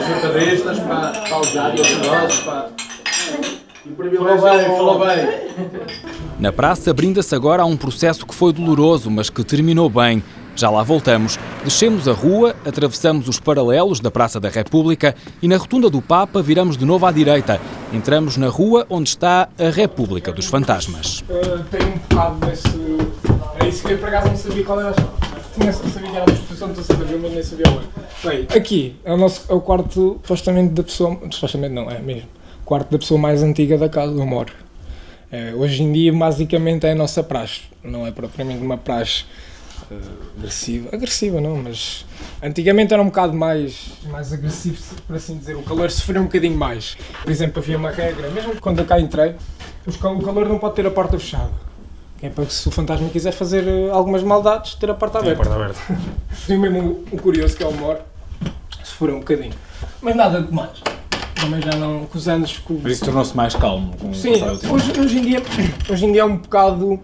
os 0.00 0.20
jornalistas, 0.22 0.80
para, 0.80 1.12
para 1.12 1.40
os 1.40 1.56
áreas, 1.56 2.40
para. 2.40 2.70
Falou 4.16 4.40
bem, 4.42 4.64
falou 4.64 4.98
bem. 4.98 5.28
Na 6.40 6.52
praça 6.52 6.92
brinda-se 6.92 7.32
agora 7.36 7.62
a 7.62 7.66
um 7.66 7.76
processo 7.76 8.26
que 8.26 8.34
foi 8.34 8.52
doloroso, 8.52 9.08
mas 9.12 9.30
que 9.30 9.44
terminou 9.44 9.88
bem. 9.88 10.24
Já 10.56 10.70
lá 10.70 10.82
voltamos. 10.82 11.38
Descemos 11.62 12.08
a 12.08 12.12
rua, 12.12 12.56
atravessamos 12.64 13.28
os 13.28 13.38
paralelos 13.38 14.00
da 14.00 14.10
Praça 14.10 14.40
da 14.40 14.48
República 14.48 15.14
e 15.42 15.46
na 15.46 15.58
Rotunda 15.58 15.90
do 15.90 16.00
Papa 16.00 16.40
viramos 16.40 16.76
de 16.76 16.84
novo 16.84 17.04
à 17.04 17.12
direita. 17.12 17.60
Entramos 17.92 18.36
na 18.36 18.48
rua 18.48 18.86
onde 18.88 19.10
está 19.10 19.48
a 19.58 19.70
República 19.70 20.32
dos 20.32 20.46
Fantasmas. 20.46 21.20
Uh, 21.20 21.62
tenho 21.70 21.94
um 21.94 21.98
bocado 21.98 22.46
desse. 22.46 22.68
É 23.62 23.68
isso 23.68 23.86
que 23.86 23.92
eu 23.92 23.98
por 23.98 24.08
acaso 24.08 24.28
não 24.28 24.36
sabia 24.36 24.64
qual 24.64 24.80
era 24.80 24.94
Tinha 25.54 25.72
sabia 25.72 26.10
que 26.10 26.16
era 26.16 26.24
uma 26.24 26.34
exposição 26.34 26.72
de 26.72 26.82
Santa 26.82 27.04
mas 27.04 27.32
nem 27.32 27.42
sabia 27.42 27.66
onde. 27.68 27.86
Bem, 28.24 28.58
aqui 28.58 28.96
é 29.04 29.12
o, 29.12 29.16
nosso, 29.16 29.44
é 29.48 29.54
o 29.54 29.60
quarto 29.60 30.18
supostamente 30.22 30.72
da 30.72 30.82
pessoa. 30.82 31.18
Supostamente 31.30 31.74
não, 31.74 31.90
é 31.90 32.00
mesmo 32.00 32.36
quarto 32.66 32.90
da 32.90 32.98
pessoa 32.98 33.18
mais 33.18 33.42
antiga 33.42 33.78
da 33.78 33.88
casa 33.88 34.12
eu 34.12 34.26
moro. 34.26 34.52
É, 35.30 35.54
hoje 35.54 35.82
em 35.82 35.92
dia, 35.92 36.12
basicamente, 36.12 36.84
é 36.84 36.92
a 36.92 36.94
nossa 36.94 37.22
praxe. 37.22 37.62
Não 37.82 38.06
é 38.06 38.10
propriamente 38.10 38.60
uma 38.60 38.76
praxe 38.76 39.24
agressiva. 40.38 40.88
Agressiva, 40.92 41.40
não, 41.40 41.56
mas 41.56 42.04
antigamente 42.42 42.92
era 42.92 43.02
um 43.02 43.06
bocado 43.06 43.34
mais, 43.34 43.92
mais 44.10 44.32
agressivo, 44.32 44.78
por 45.06 45.16
assim 45.16 45.38
dizer. 45.38 45.56
O 45.56 45.62
calor 45.62 45.90
sofreu 45.90 46.22
um 46.22 46.24
bocadinho 46.24 46.56
mais. 46.56 46.96
Por 47.22 47.30
exemplo, 47.30 47.62
havia 47.62 47.76
uma 47.76 47.90
regra, 47.90 48.30
mesmo 48.30 48.60
quando 48.60 48.80
eu 48.80 48.84
cá 48.84 49.00
entrei, 49.00 49.34
o 49.86 49.98
calor 49.98 50.48
não 50.48 50.58
pode 50.58 50.74
ter 50.74 50.86
a 50.86 50.90
porta 50.90 51.18
fechada. 51.18 51.66
É 52.22 52.30
para 52.30 52.46
que 52.46 52.52
se 52.52 52.66
o 52.66 52.70
fantasma 52.70 53.08
quiser 53.10 53.32
fazer 53.32 53.68
eh, 53.68 53.90
algumas 53.90 54.22
maldades, 54.22 54.74
ter 54.74 54.90
a 54.90 54.94
porta 54.94 55.18
aberta. 55.18 55.42
Tem 55.42 55.52
a 55.52 55.54
porta 55.56 55.64
aberta. 55.64 56.02
e 56.48 56.56
mesmo 56.56 57.04
o, 57.12 57.18
curioso 57.18 57.54
que 57.56 57.62
é 57.62 57.66
o 57.66 57.72
moro, 57.72 58.00
sofreu 58.82 59.16
um 59.16 59.18
bocadinho. 59.18 59.52
Mas 60.00 60.16
nada 60.16 60.40
de 60.40 60.52
mais 60.52 60.80
também 61.34 61.60
já 61.60 61.78
não. 61.78 62.06
com 62.06 62.18
os 62.18 62.28
anos. 62.28 62.58
Com... 62.58 62.80
Por 62.80 62.90
isso 62.90 63.04
tornou-se 63.04 63.36
mais 63.36 63.54
calmo. 63.54 63.94
Com 63.98 64.12
Sim, 64.12 64.42
hoje, 64.70 64.98
hoje, 64.98 65.18
em 65.18 65.22
dia, 65.22 65.42
hoje 65.88 66.06
em 66.06 66.12
dia 66.12 66.22
é 66.22 66.24
um 66.24 66.36
bocado. 66.36 66.98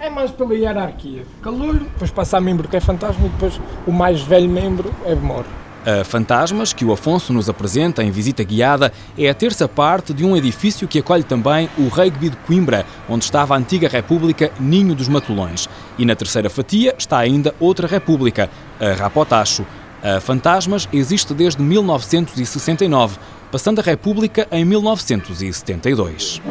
É 0.00 0.08
mais 0.08 0.30
pela 0.30 0.54
hierarquia. 0.54 1.24
Calor, 1.42 1.74
depois 1.74 2.10
passa 2.10 2.36
a 2.36 2.40
membro 2.40 2.68
que 2.68 2.76
é 2.76 2.80
fantasma 2.80 3.26
e 3.26 3.28
depois 3.28 3.60
o 3.86 3.92
mais 3.92 4.22
velho 4.22 4.48
membro 4.48 4.94
é 5.04 5.14
mor. 5.14 5.44
A 5.84 6.04
Fantasmas, 6.04 6.72
que 6.72 6.84
o 6.84 6.92
Afonso 6.92 7.32
nos 7.32 7.48
apresenta 7.48 8.02
em 8.02 8.10
visita 8.10 8.44
guiada, 8.44 8.92
é 9.16 9.28
a 9.28 9.34
terça 9.34 9.66
parte 9.66 10.12
de 10.12 10.24
um 10.24 10.36
edifício 10.36 10.86
que 10.86 10.98
acolhe 10.98 11.22
também 11.22 11.68
o 11.78 11.88
Rugby 11.88 12.30
de 12.30 12.36
Coimbra, 12.36 12.84
onde 13.08 13.24
estava 13.24 13.54
a 13.54 13.58
antiga 13.58 13.88
República 13.88 14.50
Ninho 14.60 14.94
dos 14.94 15.08
Matulões. 15.08 15.68
E 15.96 16.04
na 16.04 16.14
terceira 16.14 16.50
fatia 16.50 16.94
está 16.98 17.18
ainda 17.18 17.54
outra 17.58 17.88
República, 17.88 18.50
a 18.80 18.92
Rapotacho. 19.00 19.64
A 20.02 20.20
Fantasmas 20.20 20.88
existe 20.92 21.34
desde 21.34 21.62
1969 21.62 23.18
passando 23.50 23.80
a 23.80 23.82
República 23.82 24.46
em 24.52 24.64
1972. 24.64 26.42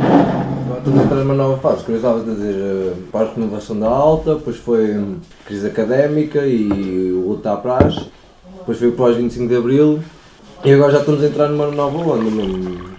Estamos 0.77 1.00
a 1.00 1.04
entrar 1.04 1.16
numa 1.18 1.34
nova 1.34 1.58
fase, 1.58 1.84
como 1.84 1.98
eu 1.98 1.98
estava 1.98 2.22
a 2.22 2.24
dizer, 2.24 2.56
eh, 2.56 2.94
para 3.12 3.27
a 3.27 3.34
renovação 3.34 3.77
da 3.77 3.88
alta, 3.88 4.36
depois 4.36 4.58
foi 4.58 4.98
hum, 4.98 5.18
crise 5.46 5.68
académica 5.68 6.46
e 6.46 7.12
o 7.12 7.27
luta 7.27 7.54
à 7.54 7.58
praxe, 7.58 8.06
depois 8.60 8.80
foi 8.80 8.88
o 8.88 8.94
pós-25 8.94 9.48
de 9.48 9.56
Abril 9.56 10.00
e 10.63 10.72
agora 10.72 10.94
já 10.94 11.00
estamos 11.00 11.24
a 11.24 11.27
entrar 11.27 11.50
numa 11.50 11.68
nova 11.68 11.98
onda 11.98 12.32
mesmo. 12.32 12.98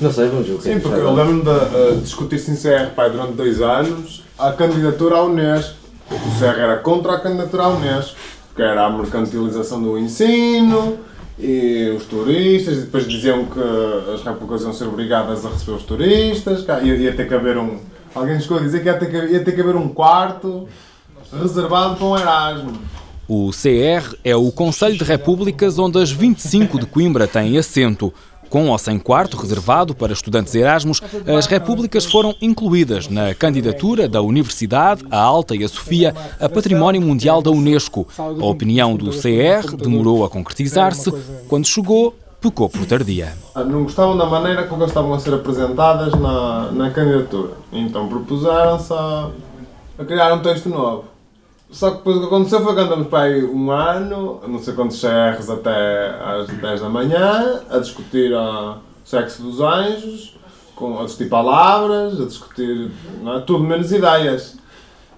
Não 0.00 0.10
sei, 0.10 0.28
vamos 0.28 0.46
ver 0.46 0.54
o 0.54 0.56
que 0.56 0.64
Sim, 0.64 0.72
é 0.72 0.78
porque 0.78 0.98
eu 0.98 1.12
lembro-me 1.12 1.42
de 1.42 1.50
uh, 1.50 2.00
discutir-se 2.00 2.50
em 2.50 2.56
CR 2.56 3.10
durante 3.10 3.34
dois 3.34 3.60
anos 3.60 4.24
a 4.38 4.52
candidatura 4.52 5.16
à 5.16 5.24
Unesco. 5.24 5.74
O 6.10 6.38
CR 6.38 6.58
era 6.58 6.78
contra 6.78 7.12
a 7.12 7.20
candidatura 7.20 7.64
à 7.64 7.68
Unesco, 7.68 8.16
que 8.56 8.62
era 8.62 8.86
a 8.86 8.90
mercantilização 8.90 9.82
do 9.82 9.98
ensino, 9.98 10.98
e 11.40 11.90
os 11.96 12.04
turistas, 12.04 12.78
e 12.78 12.80
depois 12.82 13.06
diziam 13.06 13.46
que 13.46 13.60
as 14.14 14.22
repúblicas 14.22 14.62
iam 14.62 14.72
ser 14.72 14.84
obrigadas 14.84 15.44
a 15.44 15.50
receber 15.50 15.72
os 15.72 15.82
turistas, 15.82 16.64
ia, 16.82 16.96
ia 16.96 17.12
ter 17.12 17.26
que 17.26 17.34
haver 17.34 17.56
um. 17.56 17.78
Alguém 18.14 18.40
chegou 18.40 18.58
a 18.58 18.60
dizer 18.60 18.82
que 18.82 18.88
ia 18.88 18.98
ter 18.98 19.10
que, 19.10 19.16
ia 19.16 19.44
ter 19.44 19.52
que 19.52 19.60
haver 19.60 19.76
um 19.76 19.88
quarto 19.88 20.68
reservado 21.32 21.96
para 21.96 22.06
um 22.06 22.16
Erasmo. 22.16 22.72
O 23.28 23.50
CR 23.50 24.16
é 24.24 24.34
o 24.34 24.50
Conselho 24.50 24.98
de 24.98 25.04
Repúblicas 25.04 25.78
onde 25.78 26.02
as 26.02 26.10
25 26.10 26.80
de 26.80 26.86
Coimbra 26.86 27.28
têm 27.28 27.56
assento. 27.56 28.12
Com 28.50 28.68
ou 28.68 28.76
sem 28.78 28.98
quarto 28.98 29.36
reservado 29.36 29.94
para 29.94 30.12
estudantes 30.12 30.54
Erasmus, 30.56 31.00
as 31.24 31.46
repúblicas 31.46 32.04
foram 32.04 32.34
incluídas 32.42 33.08
na 33.08 33.32
candidatura 33.32 34.08
da 34.08 34.20
Universidade, 34.20 35.04
a 35.08 35.18
Alta 35.20 35.54
e 35.54 35.62
a 35.62 35.68
Sofia 35.68 36.12
a 36.38 36.48
Património 36.48 37.00
Mundial 37.00 37.40
da 37.40 37.50
Unesco. 37.50 38.08
A 38.18 38.44
opinião 38.44 38.96
do 38.96 39.10
CR 39.12 39.76
demorou 39.76 40.24
a 40.24 40.28
concretizar-se. 40.28 41.12
Quando 41.48 41.64
chegou, 41.64 42.12
pecou 42.40 42.68
por 42.68 42.84
tardia. 42.86 43.34
Não 43.54 43.84
gostavam 43.84 44.18
da 44.18 44.26
maneira 44.26 44.66
como 44.66 44.84
estavam 44.84 45.14
a 45.14 45.20
ser 45.20 45.32
apresentadas 45.34 46.12
na, 46.14 46.72
na 46.72 46.90
candidatura. 46.90 47.52
Então 47.72 48.08
propuseram-se 48.08 48.92
a, 48.92 49.30
a 49.96 50.04
criar 50.04 50.34
um 50.34 50.42
texto 50.42 50.68
novo. 50.68 51.04
Só 51.70 51.90
que 51.90 51.98
depois 51.98 52.16
o 52.16 52.20
que 52.20 52.26
aconteceu 52.26 52.60
foi 52.62 52.74
que 52.74 52.80
andamos 52.80 53.06
para 53.06 53.24
aí 53.24 53.44
um 53.44 53.70
ano, 53.70 54.40
não 54.46 54.58
sei 54.58 54.74
quantos 54.74 55.00
CRs 55.00 55.48
até 55.48 56.10
às 56.20 56.48
10 56.48 56.80
da 56.80 56.88
manhã, 56.88 57.60
a 57.70 57.78
discutir 57.78 58.32
o 58.32 58.76
sexo 59.04 59.42
dos 59.42 59.60
anjos, 59.60 60.36
com, 60.74 60.98
a 60.98 61.04
discutir 61.04 61.28
palavras, 61.28 62.20
a 62.20 62.24
discutir 62.24 62.90
é? 63.24 63.40
tudo 63.40 63.64
menos 63.64 63.92
ideias. 63.92 64.58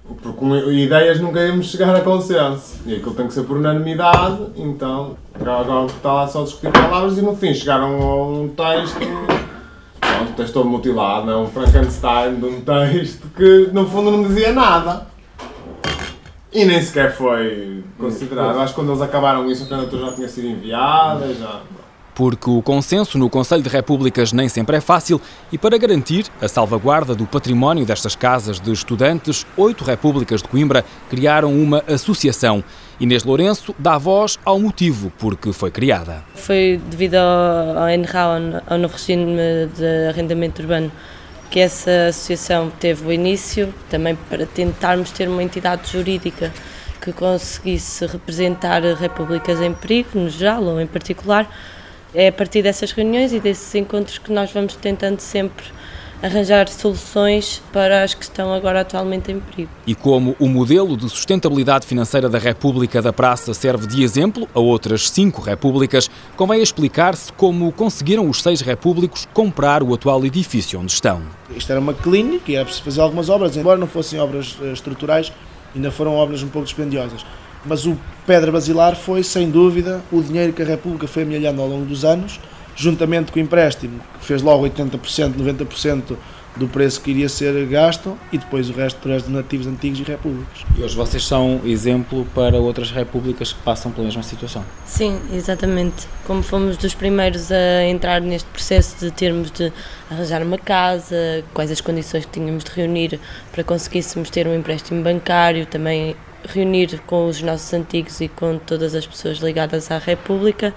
Porque 0.05 0.39
com 0.39 0.55
ideias 0.57 1.21
nunca 1.21 1.41
íamos 1.41 1.67
chegar 1.67 1.95
a 1.95 2.01
consenso. 2.01 2.81
E 2.85 2.97
aquilo 2.97 3.15
tem 3.15 3.29
que 3.29 3.33
ser 3.33 3.45
por 3.45 3.57
unanimidade, 3.57 4.43
então 4.57 5.17
agora 5.41 5.87
está 5.87 6.13
lá 6.13 6.29
só 6.29 6.43
a 6.43 6.45
discutir 6.45 6.71
palavras 6.73 7.17
e 7.17 7.23
no 7.23 7.35
fim 7.35 7.55
chegaram 7.55 8.03
a 8.03 8.27
um 8.27 8.49
texto. 8.49 8.99
Pronto, 10.01 10.33
um 10.33 10.35
texto 10.35 10.53
todo 10.53 10.69
mutilado, 10.69 11.31
é 11.31 11.37
um 11.37 11.47
Frankenstein 11.47 12.35
de 12.35 12.45
um 12.45 12.61
texto 12.61 13.27
que 13.35 13.71
no 13.73 13.87
fundo 13.87 14.11
não 14.11 14.23
dizia 14.25 14.53
nada. 14.53 15.12
E 16.53 16.65
nem 16.65 16.83
sequer 16.83 17.17
foi 17.17 17.83
considerado. 17.99 18.59
Acho 18.59 18.75
que 18.75 18.81
quando 18.81 18.91
eles 18.91 19.01
acabaram 19.01 19.51
isso, 19.51 19.65
a 19.65 19.67
candidatura 19.67 20.07
já 20.07 20.13
tinha 20.13 20.29
sido 20.29 20.49
enviada, 20.49 21.33
já. 21.35 21.63
Porque 22.15 22.51
o 22.51 22.61
consenso 22.61 23.17
no 23.17 23.31
Conselho 23.31 23.63
de 23.63 23.71
Repúblicas 23.71 24.35
nem 24.35 24.47
sempre 24.47 24.77
é 24.77 24.83
fácil 24.83 25.19
e 25.51 25.57
para 25.57 25.79
garantir 25.79 26.27
a 26.43 26.47
salvaguarda 26.47 27.15
do 27.15 27.27
património 27.27 27.87
destas 27.87 28.15
casas 28.15 28.61
de 28.61 28.71
estudantes, 28.71 29.47
oito 29.57 29.83
repúblicas 29.83 30.43
de 30.43 30.49
Coimbra 30.49 30.85
criaram 31.09 31.55
uma 31.55 31.83
associação. 31.89 32.63
Inês 33.01 33.25
Lourenço 33.25 33.75
dá 33.79 33.97
voz 33.97 34.39
ao 34.45 34.61
motivo 34.61 35.11
por 35.19 35.37
que 35.39 35.55
foi 35.55 35.71
criada. 35.71 36.23
Foi 36.35 36.79
devido 36.91 37.15
ao, 37.15 37.79
ao 37.79 38.63
ao 38.67 38.79
novo 38.79 38.93
regime 38.93 39.35
de 39.75 40.09
arrendamento 40.11 40.61
urbano, 40.61 40.93
que 41.53 41.61
essa 41.61 42.07
associação 42.09 42.71
teve 42.71 43.07
o 43.07 43.13
início, 43.13 43.75
também 43.91 44.17
para 44.17 44.47
tentarmos 44.47 45.11
ter 45.11 45.29
uma 45.29 45.43
entidade 45.43 45.93
jurídica 45.93 46.51
que 46.99 47.13
conseguisse 47.13 48.07
representar 48.07 48.81
repúblicas 48.95 49.61
em 49.61 49.75
perigo, 49.75 50.19
no 50.19 50.31
geral 50.31 50.65
ou 50.65 50.81
em 50.81 50.87
particular. 50.87 51.47
É 52.15 52.29
a 52.29 52.33
partir 52.33 52.63
dessas 52.63 52.91
reuniões 52.93 53.35
e 53.35 53.39
desses 53.39 53.75
encontros 53.75 54.17
que 54.17 54.33
nós 54.33 54.51
vamos 54.51 54.77
tentando 54.77 55.21
sempre 55.21 55.67
arranjar 56.23 56.69
soluções 56.69 57.61
para 57.73 58.05
as 58.05 58.15
que 58.15 58.23
estão 58.23 58.55
agora 58.55 58.83
atualmente 58.83 59.33
em 59.33 59.41
perigo. 59.41 59.71
E 59.87 59.95
como 59.95 60.37
o 60.39 60.49
modelo 60.49 60.97
de 60.97 61.09
sustentabilidade 61.09 61.87
financeira 61.87 62.29
da 62.29 62.39
República 62.39 63.03
da 63.03 63.13
Praça 63.13 63.53
serve 63.53 63.87
de 63.89 64.05
exemplo 64.05 64.49
a 64.55 64.61
outras 64.61 65.11
cinco 65.11 65.43
repúblicas, 65.43 66.09
convém 66.37 66.63
explicar-se 66.63 67.33
como 67.33 67.73
conseguiram 67.73 68.29
os 68.29 68.41
seis 68.41 68.61
repúblicos 68.61 69.27
comprar 69.35 69.83
o 69.83 69.93
atual 69.93 70.25
edifício 70.25 70.79
onde 70.79 70.93
estão. 70.93 71.23
Isto 71.57 71.73
era 71.73 71.81
uma 71.81 71.93
clínica 71.93 72.53
e 72.53 72.55
era 72.55 72.65
preciso 72.65 72.85
fazer 72.85 73.01
algumas 73.01 73.29
obras, 73.29 73.57
embora 73.57 73.79
não 73.79 73.89
fossem 73.89 74.21
obras 74.21 74.57
eh, 74.63 74.73
estruturais, 74.73 75.33
ainda 75.75 75.91
foram 75.91 76.15
obras 76.15 76.43
um 76.43 76.49
pouco 76.49 76.67
dispendiosas. 76.67 77.27
Mas 77.65 77.85
o 77.87 77.97
Pedra 78.27 78.51
Basilar 78.51 78.97
foi, 78.97 79.23
sem 79.23 79.51
dúvida, 79.51 80.01
o 80.11 80.21
dinheiro 80.21 80.53
que 80.53 80.63
a 80.63 80.65
República 80.65 81.07
foi 81.07 81.23
amelhando 81.23 81.61
ao 81.61 81.69
longo 81.69 81.85
dos 81.85 82.05
anos 82.05 82.41
juntamente 82.77 83.33
com 83.33 83.39
o 83.39 83.43
empréstimo, 83.43 84.01
que 84.19 84.25
fez 84.25 84.43
logo 84.43 84.65
80%, 84.65 85.35
90% 85.35 86.17
do 86.57 86.69
preço 86.69 87.01
que 87.01 87.11
iria 87.11 87.29
ser 87.29 87.67
gasto 87.67 88.19
e 88.31 88.39
depois 88.39 88.69
o 88.69 88.73
resto 88.73 88.99
através 88.99 89.25
de 89.25 89.31
nativos 89.31 89.67
antigos 89.67 90.01
e 90.01 90.03
repúblicas. 90.03 90.65
E 90.77 90.83
hoje 90.83 90.95
vocês 90.95 91.25
são 91.27 91.61
exemplo 91.65 92.27
para 92.35 92.59
outras 92.59 92.91
repúblicas 92.91 93.53
que 93.53 93.61
passam 93.63 93.91
pela 93.91 94.05
mesma 94.05 94.23
situação? 94.23 94.65
Sim, 94.85 95.19
exatamente. 95.33 96.07
Como 96.27 96.43
fomos 96.43 96.77
dos 96.77 96.95
primeiros 96.95 97.51
a 97.51 97.85
entrar 97.85 98.21
neste 98.21 98.49
processo 98.51 98.97
de 99.01 99.11
termos 99.11 99.51
de 99.51 99.73
arranjar 100.11 100.43
uma 100.43 100.59
casa, 100.59 101.43
quais 101.55 101.71
as 101.71 101.81
condições 101.81 102.27
que 102.27 102.33
tínhamos 102.33 102.65
de 102.65 102.71
reunir 102.71 103.19
para 103.51 103.65
conseguíssemos 103.65 104.29
ter 104.29 104.47
um 104.47 104.55
empréstimo 104.55 105.03
bancário, 105.03 105.65
também 105.65 106.15
reunir 106.47 107.01
com 107.07 107.29
os 107.29 107.41
nossos 107.41 107.73
antigos 107.73 108.21
e 108.21 108.29
com 108.29 108.59
todas 108.59 108.95
as 108.95 109.07
pessoas 109.07 109.39
ligadas 109.39 109.91
à 109.91 109.99
República, 109.99 110.75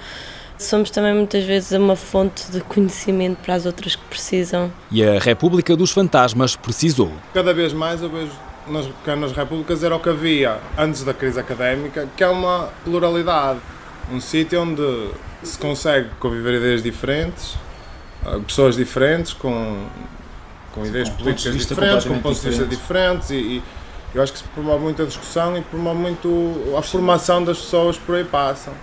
somos 0.58 0.90
também 0.90 1.14
muitas 1.14 1.44
vezes 1.44 1.72
uma 1.72 1.96
fonte 1.96 2.52
de 2.52 2.62
conhecimento 2.62 3.38
para 3.38 3.56
as 3.56 3.66
outras 3.66 3.96
que 3.96 4.04
precisam. 4.06 4.72
E 4.92 5.04
a 5.04 5.20
República 5.20 5.76
dos 5.76 5.92
Fantasmas 5.92 6.56
precisou. 6.56 7.12
Cada 7.34 7.54
vez 7.54 7.74
mais 7.74 8.02
eu 8.02 8.10
vejo 8.10 8.32
nas 8.68 8.86
pequenas 8.88 9.32
repúblicas 9.32 9.84
era 9.84 9.96
o 9.96 10.00
que 10.00 10.10
havia 10.10 10.60
antes 10.78 11.04
da 11.04 11.14
crise 11.14 11.40
académica, 11.40 12.08
que 12.16 12.24
é 12.24 12.28
uma 12.28 12.70
pluralidade. 12.84 13.60
Um 14.12 14.20
sítio 14.20 14.62
onde 14.62 15.10
se 15.44 15.58
consegue 15.58 16.10
conviver 16.20 16.56
ideias 16.56 16.82
diferentes, 16.82 17.56
ah, 18.26 18.40
pessoas 18.46 18.76
diferentes, 18.76 19.34
com, 19.34 19.86
com 20.74 20.86
ideias 20.86 21.10
com 21.10 21.18
políticas 21.18 21.58
diferentes, 21.58 22.06
com 22.06 22.20
pontos 22.20 22.42
de 22.42 22.50
vista 22.50 22.66
diferentes 22.66 23.30
e, 23.30 23.36
e 23.36 23.64
eu 24.14 24.24
acho 24.24 24.32
que 24.32 24.40
se 24.40 24.46
promove 24.46 24.84
muito 24.84 25.02
a 25.02 25.06
discussão 25.06 25.58
e 25.58 25.62
promove 25.62 26.00
muito 26.00 26.74
a 26.78 26.82
formação 26.82 27.44
das 27.44 27.58
pessoas 27.58 27.98
que 27.98 28.06
por 28.06 28.16
aí 28.16 28.24
passam. 28.24 28.74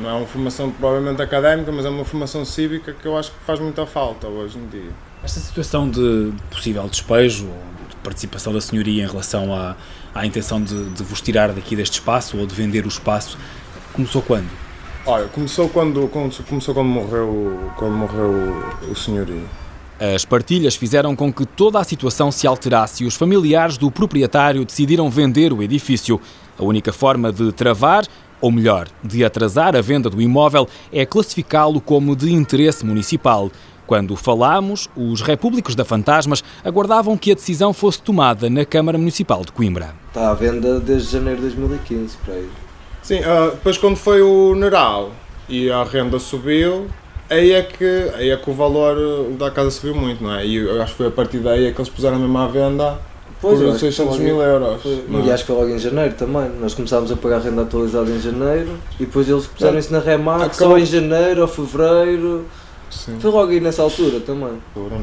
Não 0.00 0.10
é 0.10 0.12
uma 0.12 0.26
formação 0.26 0.70
provavelmente 0.70 1.22
académica, 1.22 1.72
mas 1.72 1.84
é 1.84 1.88
uma 1.88 2.04
formação 2.04 2.44
cívica 2.44 2.92
que 2.92 3.06
eu 3.06 3.16
acho 3.16 3.30
que 3.32 3.38
faz 3.46 3.58
muita 3.58 3.86
falta 3.86 4.26
hoje 4.26 4.58
em 4.58 4.66
dia. 4.66 4.90
Esta 5.22 5.40
situação 5.40 5.88
de 5.88 6.32
possível 6.50 6.86
despejo 6.88 7.46
de 7.88 7.96
participação 7.96 8.52
da 8.52 8.60
senhoria 8.60 9.04
em 9.04 9.06
relação 9.06 9.54
à, 9.54 9.76
à 10.14 10.26
intenção 10.26 10.62
de, 10.62 10.90
de 10.90 11.02
vos 11.02 11.20
tirar 11.20 11.52
daqui 11.52 11.74
deste 11.74 11.94
espaço 11.94 12.36
ou 12.38 12.46
de 12.46 12.54
vender 12.54 12.84
o 12.84 12.88
espaço 12.88 13.38
começou 13.92 14.20
quando? 14.20 14.48
Olha, 15.06 15.28
começou 15.28 15.68
quando, 15.68 16.08
começou 16.08 16.74
quando 16.74 16.88
morreu, 16.88 17.70
quando 17.76 17.92
morreu 17.92 18.54
o 18.90 18.94
senhorio. 18.94 19.48
As 19.98 20.26
partilhas 20.26 20.76
fizeram 20.76 21.16
com 21.16 21.32
que 21.32 21.46
toda 21.46 21.78
a 21.78 21.84
situação 21.84 22.30
se 22.30 22.46
alterasse 22.46 23.04
e 23.04 23.06
os 23.06 23.14
familiares 23.14 23.78
do 23.78 23.90
proprietário 23.90 24.64
decidiram 24.64 25.08
vender 25.08 25.52
o 25.54 25.62
edifício. 25.62 26.20
A 26.58 26.64
única 26.64 26.92
forma 26.92 27.32
de 27.32 27.50
travar 27.52 28.04
ou 28.46 28.52
melhor, 28.52 28.86
de 29.02 29.24
atrasar 29.24 29.74
a 29.74 29.80
venda 29.80 30.08
do 30.08 30.22
imóvel, 30.22 30.68
é 30.92 31.04
classificá-lo 31.04 31.80
como 31.80 32.14
de 32.14 32.32
interesse 32.32 32.86
municipal. 32.86 33.50
Quando 33.88 34.14
falamos, 34.14 34.88
os 34.96 35.20
repúblicos 35.20 35.74
da 35.74 35.84
Fantasmas 35.84 36.44
aguardavam 36.64 37.16
que 37.16 37.32
a 37.32 37.34
decisão 37.34 37.72
fosse 37.72 38.00
tomada 38.00 38.48
na 38.48 38.64
Câmara 38.64 38.96
Municipal 38.96 39.44
de 39.44 39.50
Coimbra. 39.50 39.96
Está 40.06 40.30
à 40.30 40.34
venda 40.34 40.78
desde 40.78 41.10
janeiro 41.10 41.40
de 41.40 41.56
2015, 41.56 42.16
para 42.24 42.34
aí. 42.34 42.48
Sim, 43.02 43.18
uh, 43.18 43.50
depois 43.50 43.76
quando 43.78 43.96
foi 43.96 44.22
o 44.22 44.54
Neral 44.54 45.10
e 45.48 45.68
a 45.68 45.82
renda 45.82 46.20
subiu, 46.20 46.86
aí 47.28 47.50
é 47.50 47.62
que, 47.62 48.12
aí 48.14 48.30
é 48.30 48.36
que 48.36 48.48
o 48.48 48.54
valor 48.54 48.96
da 49.32 49.50
casa 49.50 49.72
subiu 49.72 49.96
muito, 49.96 50.22
não 50.22 50.32
é? 50.36 50.46
E 50.46 50.54
eu 50.54 50.80
acho 50.80 50.92
que 50.92 50.98
foi 50.98 51.08
a 51.08 51.10
partir 51.10 51.38
daí 51.38 51.66
é 51.66 51.72
que 51.72 51.80
eles 51.80 51.90
puseram 51.90 52.20
mesmo 52.20 52.38
à 52.38 52.46
venda 52.46 52.96
Pois, 53.40 53.60
por 53.60 53.78
600 53.78 54.18
mil 54.18 54.40
euros. 54.40 54.82
Foi, 54.82 55.04
e 55.24 55.30
acho 55.30 55.44
que 55.44 55.46
foi 55.52 55.56
logo 55.56 55.68
em 55.74 55.78
janeiro 55.78 56.14
também. 56.14 56.50
Nós 56.60 56.74
começámos 56.74 57.12
a 57.12 57.16
pagar 57.16 57.40
renda 57.40 57.62
atualizada 57.62 58.10
em 58.10 58.20
janeiro 58.20 58.78
e 58.98 59.04
depois 59.04 59.28
eles 59.28 59.46
puseram 59.46 59.78
isso 59.78 59.92
na 59.92 59.98
Remax 59.98 60.56
só 60.56 60.76
em 60.78 60.86
janeiro 60.86 61.42
ou 61.42 61.48
fevereiro. 61.48 62.46
Sim. 62.90 63.18
Foi 63.20 63.30
logo 63.30 63.50
aí 63.50 63.60
nessa 63.60 63.82
altura 63.82 64.20
também. 64.20 64.52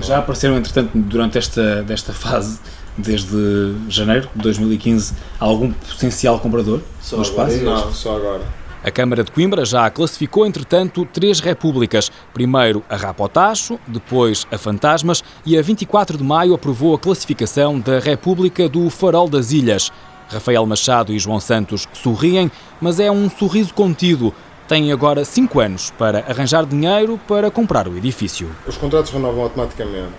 Já 0.01 0.17
apareceram, 0.17 0.57
entretanto, 0.57 0.91
durante 0.95 1.37
esta 1.37 1.83
desta 1.83 2.13
fase, 2.13 2.59
desde 2.97 3.73
janeiro 3.89 4.27
de 4.35 4.41
2015, 4.41 5.13
algum 5.39 5.71
potencial 5.71 6.39
comprador 6.39 6.79
só 7.01 7.17
no 7.17 7.23
espaço? 7.23 7.57
Não, 7.63 7.93
só 7.93 8.15
agora. 8.15 8.41
A 8.83 8.91
Câmara 8.91 9.23
de 9.23 9.31
Coimbra 9.31 9.63
já 9.63 9.89
classificou, 9.89 10.45
entretanto, 10.45 11.05
três 11.05 11.39
repúblicas. 11.39 12.11
Primeiro 12.33 12.83
a 12.89 12.97
Rapotacho, 12.97 13.79
depois 13.87 14.45
a 14.51 14.57
Fantasmas 14.57 15.23
e 15.45 15.57
a 15.57 15.61
24 15.61 16.17
de 16.17 16.23
maio 16.23 16.53
aprovou 16.53 16.93
a 16.93 16.99
classificação 16.99 17.79
da 17.79 17.99
República 17.99 18.67
do 18.67 18.89
Farol 18.89 19.29
das 19.29 19.53
Ilhas. 19.53 19.89
Rafael 20.27 20.65
Machado 20.65 21.13
e 21.13 21.19
João 21.19 21.39
Santos 21.39 21.87
sorriem, 21.93 22.51
mas 22.81 22.99
é 22.99 23.09
um 23.09 23.29
sorriso 23.29 23.73
contido. 23.73 24.33
Têm 24.67 24.91
agora 24.91 25.23
cinco 25.23 25.61
anos 25.61 25.91
para 25.91 26.19
arranjar 26.27 26.65
dinheiro 26.65 27.17
para 27.25 27.49
comprar 27.49 27.87
o 27.87 27.95
edifício. 27.95 28.53
Os 28.67 28.75
contratos 28.75 29.11
renovam 29.13 29.43
automaticamente 29.43 30.11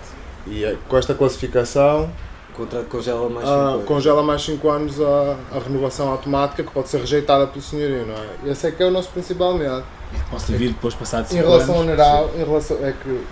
e 0.47 0.63
é, 0.63 0.75
com 0.87 0.97
esta 0.97 1.13
classificação 1.13 2.09
o 2.55 2.57
contrato 2.57 2.85
congela 2.87 3.29
mais 3.29 3.45
5 3.45 3.49
ah, 3.49 3.69
anos. 3.69 3.85
Congela 3.85 4.23
mais 4.23 4.41
5 4.43 4.69
anos 4.69 5.01
a, 5.01 5.37
a, 5.51 5.59
renovação 5.59 6.09
automática 6.09 6.63
que 6.63 6.71
pode 6.71 6.87
ser 6.87 6.99
rejeitada 6.99 7.45
pelo 7.47 7.61
senhorio, 7.61 8.05
não 8.05 8.15
é? 8.15 8.51
Esse 8.51 8.67
é 8.67 8.71
que 8.71 8.81
é 8.81 8.85
o 8.85 8.91
nosso 8.91 9.09
principal 9.09 9.53
medo. 9.55 9.83
Posso 10.31 10.51
vir 10.53 10.69
depois 10.69 10.93
passado 10.93 11.27
5 11.27 11.37
anos. 11.37 11.45
Em 11.45 11.51
relação 11.51 11.75
ao 11.75 11.85
geral, 11.85 12.31
em 12.35 12.43
relação, 12.43 12.77
é 12.85 12.93
que. 12.93 13.23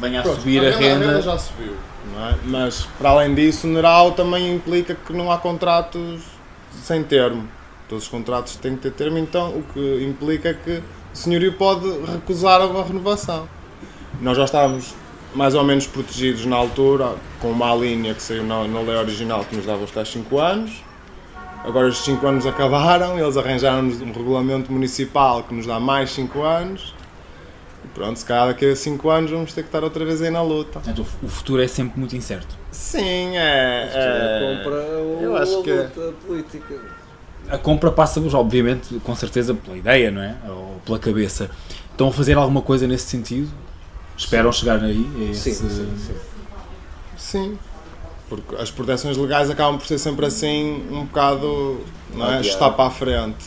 Venha 0.00 0.20
a 0.20 0.22
pronto, 0.22 0.40
subir 0.40 0.64
a, 0.64 0.68
a 0.68 0.76
renda. 0.76 1.04
A 1.04 1.08
renda 1.08 1.22
já 1.22 1.38
subiu, 1.38 1.74
não 2.14 2.28
é? 2.28 2.34
Mas 2.44 2.86
para 2.98 3.10
além 3.10 3.34
disso, 3.34 3.66
o 3.66 3.72
geral 3.72 4.12
também 4.12 4.54
implica 4.54 4.94
que 4.94 5.12
não 5.12 5.30
há 5.30 5.38
contratos 5.38 6.22
sem 6.82 7.02
termo. 7.02 7.48
Todos 7.88 8.04
os 8.04 8.10
contratos 8.10 8.56
têm 8.56 8.76
que 8.76 8.82
ter 8.82 8.92
termo, 8.92 9.16
então 9.16 9.50
o 9.50 9.62
que 9.62 10.04
implica 10.04 10.52
que 10.52 10.82
o 11.14 11.16
senhorio 11.16 11.54
pode 11.54 11.88
recusar 12.04 12.60
a 12.60 12.82
renovação. 12.82 13.48
Nós 14.20 14.36
já 14.36 14.44
estávamos 14.44 14.94
mais 15.34 15.54
ou 15.54 15.64
menos 15.64 15.86
protegidos 15.86 16.46
na 16.46 16.56
altura, 16.56 17.14
com 17.40 17.50
uma 17.50 17.74
linha 17.74 18.14
que 18.14 18.22
saiu 18.22 18.44
na, 18.44 18.66
na 18.66 18.80
lei 18.80 18.96
original 18.96 19.44
que 19.44 19.56
nos 19.56 19.66
dava 19.66 19.84
os 19.84 19.90
tais 19.90 20.08
5 20.08 20.38
anos. 20.38 20.82
Agora 21.64 21.88
os 21.88 21.98
5 21.98 22.26
anos 22.26 22.46
acabaram, 22.46 23.18
eles 23.18 23.36
arranjaram-nos 23.36 24.00
um 24.00 24.12
regulamento 24.12 24.72
municipal 24.72 25.42
que 25.42 25.54
nos 25.54 25.66
dá 25.66 25.78
mais 25.78 26.10
5 26.12 26.42
anos. 26.42 26.94
E 27.84 27.88
pronto, 27.88 28.18
se 28.18 28.24
calhar 28.24 28.48
daqui 28.48 28.70
a 28.70 28.74
5 28.74 29.10
anos 29.10 29.30
vamos 29.30 29.52
ter 29.52 29.62
que 29.62 29.68
estar 29.68 29.84
outra 29.84 30.04
vez 30.04 30.22
aí 30.22 30.30
na 30.30 30.42
luta. 30.42 30.80
Portanto, 30.80 31.06
o 31.22 31.28
futuro 31.28 31.62
é 31.62 31.68
sempre 31.68 31.98
muito 31.98 32.16
incerto. 32.16 32.56
Sim, 32.70 33.36
é. 33.36 33.90
é 33.92 34.56
a 34.56 34.62
compra 34.64 34.82
ou 34.98 35.20
eu 35.20 35.36
acho 35.36 35.62
que 35.62 35.72
luta 35.72 36.00
é. 36.00 36.26
política. 36.26 36.74
A 37.50 37.58
compra 37.58 37.90
passa-vos, 37.90 38.34
obviamente, 38.34 38.98
com 39.00 39.14
certeza, 39.14 39.54
pela 39.54 39.76
ideia, 39.76 40.10
não 40.10 40.22
é? 40.22 40.36
Ou 40.48 40.80
pela 40.84 40.98
cabeça. 40.98 41.50
Estão 41.90 42.08
a 42.08 42.12
fazer 42.12 42.36
alguma 42.36 42.62
coisa 42.62 42.86
nesse 42.86 43.06
sentido? 43.06 43.48
Esperam 44.18 44.52
chegar 44.52 44.82
aí? 44.82 45.30
Esse... 45.30 45.54
Sim, 45.54 45.68
sim, 45.70 45.96
sim. 45.96 46.14
Sim. 47.16 47.58
Porque 48.28 48.56
as 48.56 48.70
proteções 48.70 49.16
legais 49.16 49.48
acabam 49.48 49.78
por 49.78 49.86
ser 49.86 49.98
sempre 49.98 50.26
assim 50.26 50.86
um 50.90 51.04
bocado 51.06 51.80
não 52.12 52.32
é? 52.32 52.40
está 52.40 52.68
para 52.68 52.88
a 52.88 52.90
frente. 52.90 53.46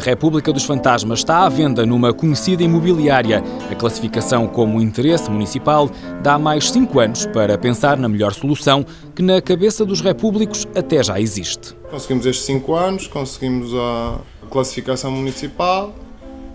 República 0.00 0.52
dos 0.52 0.64
Fantasmas 0.64 1.20
está 1.20 1.44
à 1.44 1.48
venda 1.48 1.86
numa 1.86 2.12
conhecida 2.12 2.62
imobiliária. 2.62 3.42
A 3.70 3.74
classificação 3.74 4.48
como 4.48 4.80
interesse 4.80 5.30
municipal 5.30 5.88
dá 6.22 6.38
mais 6.38 6.70
cinco 6.70 6.98
anos 6.98 7.26
para 7.26 7.56
pensar 7.56 7.96
na 7.96 8.08
melhor 8.08 8.34
solução 8.34 8.84
que 9.14 9.22
na 9.22 9.40
cabeça 9.40 9.84
dos 9.84 10.00
repúblicos 10.00 10.66
até 10.74 11.02
já 11.02 11.20
existe. 11.20 11.74
Conseguimos 11.90 12.26
estes 12.26 12.44
cinco 12.44 12.74
anos, 12.74 13.06
conseguimos 13.06 13.72
a 13.74 14.18
classificação 14.50 15.10
municipal 15.12 15.94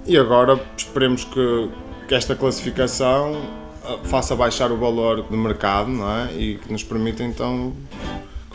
e 0.05 0.17
agora 0.17 0.59
esperemos 0.75 1.23
que, 1.23 1.69
que 2.07 2.15
esta 2.15 2.35
classificação 2.35 3.41
ah, 3.83 3.97
faça 4.03 4.35
baixar 4.35 4.71
o 4.71 4.77
valor 4.77 5.21
do 5.23 5.37
mercado 5.37 5.89
não 5.89 6.09
é? 6.09 6.33
e 6.33 6.55
que 6.55 6.71
nos 6.71 6.83
permita 6.83 7.23
então 7.23 7.73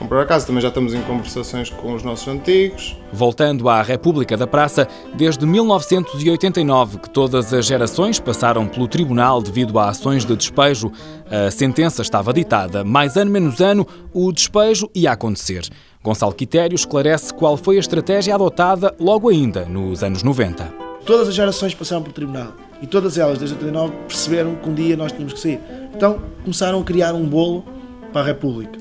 comprar 0.00 0.22
a 0.22 0.26
casa. 0.26 0.46
Também 0.46 0.62
já 0.62 0.68
estamos 0.68 0.94
em 0.94 1.02
conversações 1.02 1.68
com 1.68 1.92
os 1.92 2.02
nossos 2.02 2.26
antigos. 2.26 2.96
Voltando 3.12 3.68
à 3.68 3.82
República 3.82 4.36
da 4.36 4.46
Praça, 4.46 4.88
desde 5.14 5.44
1989 5.44 6.98
que 6.98 7.10
todas 7.10 7.52
as 7.52 7.66
gerações 7.66 8.18
passaram 8.18 8.66
pelo 8.66 8.88
tribunal 8.88 9.42
devido 9.42 9.78
a 9.78 9.90
ações 9.90 10.24
de 10.24 10.34
despejo. 10.34 10.90
A 11.30 11.50
sentença 11.50 12.00
estava 12.02 12.32
ditada. 12.32 12.82
Mais 12.82 13.16
ano 13.16 13.30
menos 13.30 13.60
ano, 13.60 13.86
o 14.12 14.32
despejo 14.32 14.88
ia 14.94 15.12
acontecer. 15.12 15.68
Gonçalo 16.02 16.32
Quitério 16.32 16.74
esclarece 16.74 17.34
qual 17.34 17.58
foi 17.58 17.76
a 17.76 17.80
estratégia 17.80 18.34
adotada 18.34 18.94
logo 18.98 19.28
ainda 19.28 19.66
nos 19.66 20.02
anos 20.02 20.22
90. 20.22 20.64
Todas 21.04 21.28
as 21.28 21.34
gerações 21.34 21.74
passaram 21.74 22.02
pelo 22.02 22.14
tribunal 22.14 22.54
e 22.80 22.86
todas 22.86 23.18
elas, 23.18 23.38
desde 23.38 23.54
89, 23.56 23.94
perceberam 24.08 24.54
que 24.54 24.68
um 24.68 24.74
dia 24.74 24.96
nós 24.96 25.12
tínhamos 25.12 25.34
que 25.34 25.40
sair. 25.40 25.60
Então 25.94 26.22
começaram 26.42 26.80
a 26.80 26.84
criar 26.84 27.12
um 27.12 27.26
bolo 27.26 27.64
para 28.12 28.22
a 28.22 28.24
República. 28.24 28.79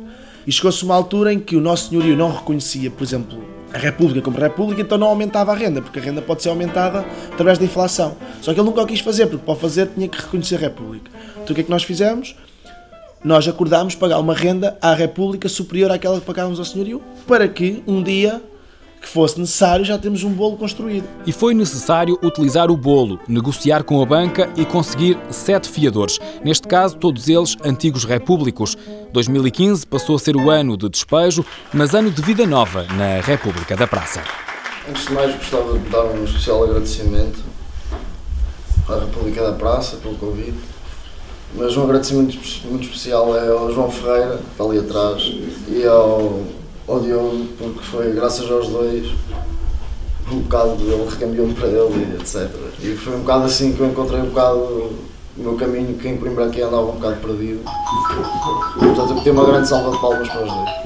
E 0.50 0.52
chegou-se 0.52 0.84
uma 0.84 0.96
altura 0.96 1.32
em 1.32 1.40
que 1.40 1.56
o 1.56 1.62
nosso 1.62 1.90
senhorio 1.90 2.18
não 2.18 2.34
reconhecia, 2.34 2.90
por 2.90 3.04
exemplo, 3.04 3.38
a 3.72 3.78
República 3.78 4.20
como 4.20 4.36
República, 4.36 4.82
então 4.82 4.98
não 4.98 5.06
aumentava 5.06 5.52
a 5.52 5.56
renda, 5.56 5.80
porque 5.80 6.00
a 6.00 6.02
renda 6.02 6.24
pode 6.24 6.42
ser 6.42 6.50
aumentada 6.50 7.06
através 7.32 7.60
da 7.60 7.66
inflação. 7.66 8.18
Só 8.42 8.52
que 8.52 8.60
ele 8.60 8.66
nunca 8.66 8.82
o 8.82 8.88
quis 8.88 9.00
fazer, 9.00 9.28
porque 9.28 9.46
para 9.46 9.54
fazer 9.56 9.90
tinha 9.94 10.08
que 10.08 10.20
reconhecer 10.20 10.56
a 10.56 10.58
República. 10.58 11.12
Então 11.34 11.52
o 11.52 11.54
que 11.54 11.62
é 11.62 11.64
que 11.64 11.70
nós 11.70 11.84
fizemos? 11.84 12.36
Nós 13.24 13.48
acordámos 13.48 13.94
pagar 13.94 14.18
uma 14.18 14.34
renda 14.34 14.76
à 14.82 14.96
República 14.96 15.48
superior 15.48 15.92
àquela 15.92 16.20
que 16.20 16.26
pagávamos 16.26 16.58
ao 16.58 16.66
senhorio, 16.66 17.00
para 17.28 17.48
que 17.48 17.84
um 17.86 18.02
dia 18.02 18.42
que 19.02 19.08
fosse 19.08 19.40
necessário, 19.40 19.86
já 19.86 19.98
temos 19.98 20.24
um 20.24 20.32
bolo 20.32 20.58
construído. 20.58 21.08
E 21.26 21.32
foi 21.32 21.54
necessário 21.54 22.20
utilizar 22.24 22.70
o 22.70 22.78
bolo, 22.78 23.20
negociar 23.28 23.84
com 23.84 24.02
a 24.02 24.06
banca 24.06 24.50
e 24.56 24.66
conseguir 24.66 25.18
sete 25.30 25.70
fiadores. 25.70 26.20
Neste 26.44 26.68
caso, 26.68 26.98
todos 26.98 27.28
eles 27.28 27.56
antigos 27.64 28.04
repúblicos. 28.04 28.78
2015 29.12 29.88
passou 29.88 30.16
a 30.16 30.20
ser 30.20 30.36
o 30.36 30.50
ano 30.50 30.78
de 30.78 30.90
despejo, 30.90 31.46
mas 31.74 31.96
ano 31.96 32.12
de 32.12 32.22
vida 32.22 32.46
nova 32.46 32.84
na 32.84 33.22
República 33.22 33.76
da 33.76 33.88
Praça. 33.88 34.22
Antes 34.88 35.06
de 35.06 35.14
mais, 35.14 35.36
gostava 35.36 35.78
de 35.78 35.90
dar 35.90 36.04
um 36.06 36.24
especial 36.24 36.64
agradecimento 36.64 37.40
à 38.88 38.96
República 38.96 39.44
da 39.44 39.54
Praça 39.54 39.98
pelo 39.98 40.16
convite. 40.16 40.58
Mas 41.56 41.76
um 41.76 41.84
agradecimento 41.84 42.38
muito 42.66 42.84
especial 42.84 43.36
é 43.36 43.50
ao 43.50 43.72
João 43.74 43.90
Ferreira, 43.90 44.40
ali 44.60 44.78
atrás, 44.78 45.24
e 45.68 45.86
ao 45.86 46.44
ao 46.90 47.00
Diogo, 47.00 47.46
porque 47.58 47.80
foi 47.86 48.12
graças 48.12 48.50
aos 48.52 48.68
dois 48.68 49.14
um 50.32 50.40
bocado 50.42 50.76
ele 50.82 51.10
recambiou-me 51.10 51.54
para 51.54 51.68
ele, 51.68 52.18
etc. 52.20 52.50
E 52.82 52.96
foi 52.96 53.16
um 53.16 53.20
bocado 53.20 53.46
assim 53.46 53.74
que 53.74 53.80
eu 53.80 53.88
encontrei 53.88 54.20
um 54.22 54.28
bocado 54.28 54.60
o 55.40 55.42
meu 55.42 55.56
caminho, 55.56 55.98
que 55.98 56.08
em 56.08 56.18
Coimbra 56.18 56.48
aqui 56.48 56.62
andava 56.62 56.84
um 56.84 56.94
bocado 56.94 57.16
perdido. 57.22 57.62
Portanto, 58.78 59.14
eu 59.18 59.24
tenho 59.24 59.36
uma 59.36 59.46
grande 59.46 59.68
salva 59.70 59.92
de 59.92 60.02
palmas 60.02 60.28
para 60.28 60.46
os 60.46 60.52
dois. 60.52 60.79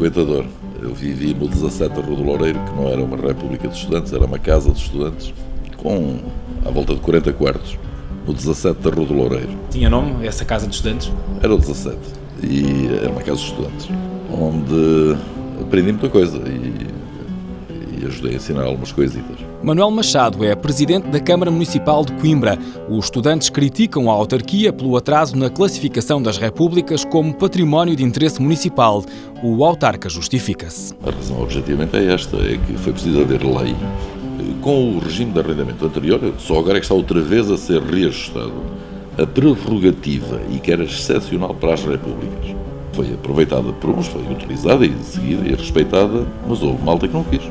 Frequentador. 0.00 0.46
Eu 0.80 0.94
vivi 0.94 1.34
no 1.34 1.46
17 1.46 1.94
da 1.94 2.00
Rua 2.00 2.16
do 2.16 2.22
Loureiro, 2.22 2.58
que 2.64 2.72
não 2.72 2.88
era 2.88 3.02
uma 3.02 3.16
república 3.18 3.68
de 3.68 3.76
estudantes, 3.76 4.12
era 4.14 4.24
uma 4.24 4.38
casa 4.38 4.70
de 4.70 4.78
estudantes, 4.78 5.34
com 5.76 6.18
à 6.64 6.70
volta 6.70 6.94
de 6.94 7.00
40 7.00 7.32
quartos, 7.34 7.78
no 8.26 8.32
17 8.32 8.80
da 8.80 8.90
Rua 8.90 9.04
do 9.04 9.12
Loureiro. 9.12 9.50
Tinha 9.70 9.90
nome, 9.90 10.26
essa 10.26 10.44
casa 10.44 10.66
de 10.66 10.74
estudantes? 10.74 11.12
Era 11.42 11.54
o 11.54 11.58
17, 11.58 11.98
e 12.42 12.86
era 13.02 13.10
uma 13.10 13.20
casa 13.20 13.40
de 13.40 13.44
estudantes, 13.44 13.88
onde 14.32 15.18
aprendi 15.60 15.92
muita 15.92 16.08
coisa 16.08 16.38
e, 16.48 16.86
e 18.00 18.06
ajudei 18.06 18.32
a 18.32 18.36
ensinar 18.36 18.64
algumas 18.64 18.92
coisitas. 18.92 19.36
Manuel 19.62 19.90
Machado 19.90 20.44
é 20.44 20.54
presidente 20.54 21.08
da 21.08 21.20
Câmara 21.20 21.50
Municipal 21.50 22.04
de 22.04 22.12
Coimbra. 22.14 22.58
Os 22.88 23.06
estudantes 23.06 23.50
criticam 23.50 24.10
a 24.10 24.14
autarquia 24.14 24.72
pelo 24.72 24.96
atraso 24.96 25.36
na 25.36 25.50
classificação 25.50 26.22
das 26.22 26.38
repúblicas 26.38 27.04
como 27.04 27.34
património 27.34 27.94
de 27.94 28.04
interesse 28.04 28.40
municipal. 28.40 29.04
O 29.42 29.64
autarca 29.64 30.08
justifica-se. 30.08 30.94
A 31.04 31.10
razão 31.10 31.40
objetivamente 31.42 31.96
é 31.96 32.12
esta, 32.12 32.36
é 32.36 32.56
que 32.56 32.74
foi 32.78 32.92
preciso 32.92 33.20
haver 33.20 33.42
lei. 33.44 33.74
Com 34.60 34.96
o 34.96 34.98
regime 34.98 35.32
de 35.32 35.40
arrendamento 35.40 35.84
anterior, 35.84 36.20
só 36.38 36.58
agora 36.58 36.76
é 36.76 36.80
que 36.80 36.84
está 36.84 36.94
outra 36.94 37.20
vez 37.20 37.50
a 37.50 37.56
ser 37.56 37.82
reajustado 37.82 38.52
a 39.18 39.26
prerrogativa 39.26 40.40
e 40.50 40.58
que 40.58 40.72
era 40.72 40.84
excepcional 40.84 41.54
para 41.54 41.74
as 41.74 41.84
repúblicas. 41.84 42.56
Foi 42.92 43.12
aproveitada 43.12 43.72
por 43.72 43.90
uns, 43.90 44.06
foi 44.08 44.22
utilizada 44.22 44.84
e 44.84 44.94
seguida 45.02 45.46
e 45.46 45.54
respeitada, 45.54 46.26
mas 46.48 46.62
houve 46.62 46.82
malta 46.82 47.06
que 47.06 47.14
não 47.14 47.24
quis. 47.24 47.42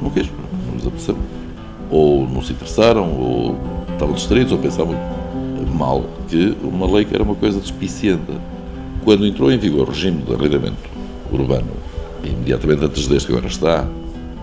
Não 0.00 0.10
quis, 0.10 0.28
não 0.66 0.74
nos 0.74 0.86
apeteceu 0.86 1.16
ou 1.90 2.28
não 2.28 2.42
se 2.42 2.52
interessaram, 2.52 3.10
ou 3.18 3.56
estavam 3.92 4.14
distraídos, 4.14 4.52
ou 4.52 4.58
pensavam 4.58 4.94
mal 5.74 6.04
que 6.28 6.56
uma 6.62 6.86
lei 6.90 7.04
que 7.04 7.14
era 7.14 7.22
uma 7.22 7.34
coisa 7.34 7.60
despiciente. 7.60 8.32
Quando 9.04 9.26
entrou 9.26 9.50
em 9.50 9.58
vigor 9.58 9.88
o 9.88 9.90
regime 9.90 10.22
de 10.22 10.34
arrendamento 10.34 10.76
urbano, 11.32 11.70
imediatamente 12.22 12.84
antes 12.84 13.06
deste 13.06 13.26
que 13.26 13.32
agora 13.32 13.46
está, 13.46 13.86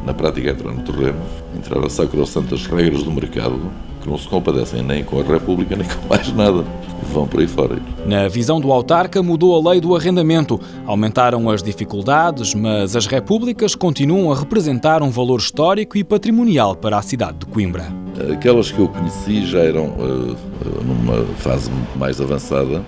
na 0.06 0.14
prática 0.14 0.52
entra 0.52 0.72
no 0.72 0.82
terreno, 0.82 1.20
entraram 1.58 1.90
sacrossantas 1.90 2.68
regras 2.68 3.04
do 3.04 3.12
mercado 3.12 3.60
que 4.06 4.10
não 4.10 4.20
se 4.20 4.28
compadecem 4.28 4.84
nem 4.84 5.04
com 5.04 5.20
a 5.20 5.24
República 5.24 5.76
nem 5.76 5.88
com 5.88 6.08
mais 6.08 6.32
nada. 6.32 6.64
Vão 7.12 7.28
por 7.28 7.40
aí 7.40 7.48
fora. 7.48 7.78
Na 8.06 8.28
visão 8.28 8.62
do 8.62 8.72
autarca, 8.72 9.22
mudou 9.22 9.56
a 9.56 9.72
lei 9.72 9.82
do 9.82 9.96
arrendamento. 9.96 10.60
Aumentaram 10.86 11.50
as 11.50 11.64
dificuldades, 11.64 12.54
mas 12.54 12.96
as 12.96 13.08
repúblicas 13.08 13.76
continuam 13.76 14.32
a 14.32 14.36
representar 14.36 15.02
um 15.02 15.10
valor 15.10 15.40
histórico 15.40 15.98
e 15.98 16.04
patrimonial 16.04 16.76
para 16.76 16.98
a 16.98 17.02
cidade 17.02 17.40
de 17.40 17.46
Coimbra. 17.48 17.88
Aquelas 18.32 18.72
que 18.72 18.80
eu 18.80 18.88
conheci 18.88 19.46
já 19.46 19.60
eram 19.60 19.88
uh, 19.88 20.38
numa 20.84 21.26
fase 21.38 21.70
mais 21.96 22.22
avançada 22.22 22.84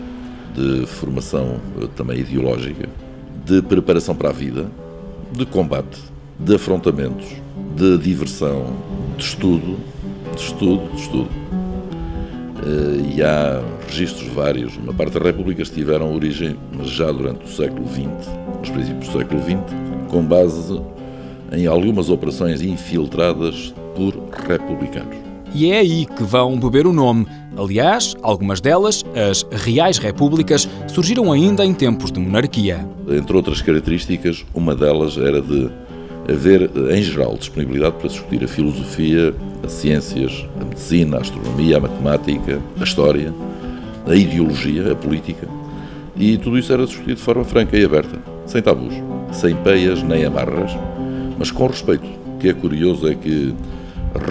de 0.56 0.86
formação 0.86 1.60
uh, 1.77 1.88
também 1.89 2.19
ideológica, 2.19 2.88
de 3.45 3.62
preparação 3.62 4.15
para 4.15 4.30
a 4.30 4.34
vida, 4.34 4.67
de 5.32 5.45
combate, 5.45 5.99
de 6.39 6.56
afrontamentos, 6.56 7.28
de 7.76 7.97
diversão, 7.97 8.73
de 9.17 9.23
estudo, 9.23 9.78
de 10.36 10.41
estudo, 10.41 10.89
de 10.93 11.02
estudo. 11.02 11.30
Uh, 12.58 13.15
e 13.15 13.23
há 13.23 13.62
registros 13.88 14.28
vários. 14.30 14.76
Uma 14.78 14.93
parte 14.93 15.13
das 15.13 15.23
repúblicas 15.23 15.69
tiveram 15.69 16.13
origem, 16.13 16.58
mas 16.76 16.89
já 16.89 17.12
durante 17.12 17.45
o 17.45 17.47
século 17.47 17.88
XX, 17.88 18.08
nos 18.60 18.69
princípios 18.69 19.08
do 19.10 19.19
século 19.19 19.41
XX, 19.41 19.58
com 20.10 20.23
base 20.23 20.82
em 21.52 21.65
algumas 21.65 22.10
operações 22.10 22.62
infiltradas 22.62 23.73
por 23.95 24.13
republicanos. 24.47 25.17
E 25.54 25.71
é 25.71 25.80
aí 25.80 26.06
que 26.06 26.23
vão 26.23 26.60
beber 26.60 26.86
o 26.86 26.93
nome. 26.93 27.26
Aliás, 27.58 28.15
algumas 28.21 28.60
delas, 28.60 29.04
as 29.30 29.45
Reais 29.63 29.97
Repúblicas, 29.97 30.67
surgiram 30.88 31.32
ainda 31.32 31.65
em 31.65 31.73
tempos 31.73 32.12
de 32.12 32.19
monarquia. 32.19 32.88
Entre 33.10 33.36
outras 33.36 33.62
características, 33.62 34.45
uma 34.54 34.76
delas 34.76 35.17
era 35.17 35.41
de 35.41 35.69
haver, 36.28 36.70
em 36.92 37.02
geral, 37.02 37.38
disponibilidade 37.38 37.96
para 37.98 38.10
discutir 38.10 38.44
a 38.44 38.48
filosofia, 38.48 39.34
as 39.63 39.72
ciências, 39.72 40.46
a 40.60 40.66
medicina, 40.66 41.18
a 41.18 41.22
astronomia, 41.22 41.78
a 41.78 41.80
matemática, 41.80 42.60
a 42.80 42.84
história, 42.84 43.34
a 44.06 44.16
ideologia, 44.16 44.92
a 44.92 44.96
política. 44.96 45.48
E 46.16 46.38
tudo 46.38 46.58
isso 46.58 46.74
era 46.74 46.86
discutido 46.86 47.16
de 47.16 47.22
forma 47.22 47.44
franca 47.44 47.78
e 47.78 47.86
aberta, 47.86 48.20
sem 48.46 48.62
tabus, 48.62 48.94
sem 49.32 49.56
peias 49.56 50.04
nem 50.04 50.26
amarras, 50.26 50.72
mas 51.38 51.52
com 51.52 51.68
respeito. 51.68 52.08
O 52.36 52.40
que 52.40 52.50
é 52.50 52.54
curioso 52.54 53.08
é 53.08 53.16
que 53.16 53.56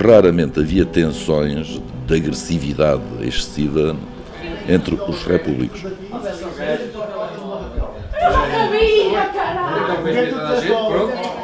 raramente 0.05 0.61
havia 0.61 0.85
tensões 0.85 1.81
de 2.07 2.15
agressividade 2.15 3.03
excessiva 3.21 3.97
entre 4.69 4.95
os 4.95 5.25
repúblicos. 5.25 5.83
Eu 5.83 5.91
não 8.33 8.51
sabia, 8.51 9.27
caralho! 9.33 11.36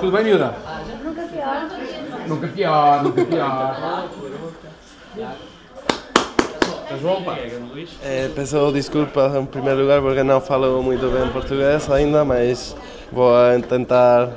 Tudo 0.00 0.10
bem, 0.10 0.24
miúda? 0.24 0.52
Nunca 1.04 1.22
pior. 1.22 1.68
Nunca 2.26 2.48
pior, 2.48 3.04
nunca 3.04 3.24
pior. 3.24 4.08
É, 8.02 8.28
peço 8.34 8.72
desculpas 8.72 9.36
em 9.36 9.46
primeiro 9.46 9.82
lugar 9.82 10.00
porque 10.00 10.24
não 10.24 10.40
falo 10.40 10.82
muito 10.82 11.06
bem 11.10 11.28
português 11.30 11.88
ainda, 11.88 12.24
mas 12.24 12.74
vou 13.12 13.32
tentar 13.68 14.30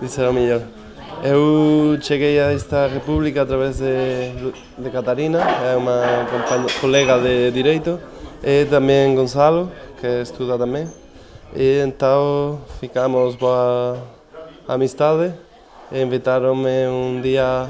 dizer 0.00 0.26
o 0.28 0.32
melhor. 0.32 0.62
Eu 1.22 1.98
cheguei 2.00 2.40
a 2.40 2.52
esta 2.52 2.86
república 2.86 3.42
através 3.42 3.78
de, 3.78 4.52
de 4.78 4.90
Catarina, 4.90 5.40
é 5.40 5.76
uma 5.76 6.26
colega 6.80 7.18
de 7.18 7.50
Direito, 7.50 8.00
e 8.42 8.64
também 8.64 9.14
Gonçalo, 9.14 9.70
que 10.00 10.22
estuda 10.22 10.56
também. 10.56 10.88
E 11.54 11.82
então 11.84 12.60
ficamos 12.80 13.36
boa 13.36 13.98
amistade 14.74 15.32
invitaram-me 15.92 16.86
um 16.88 17.20
dia 17.20 17.68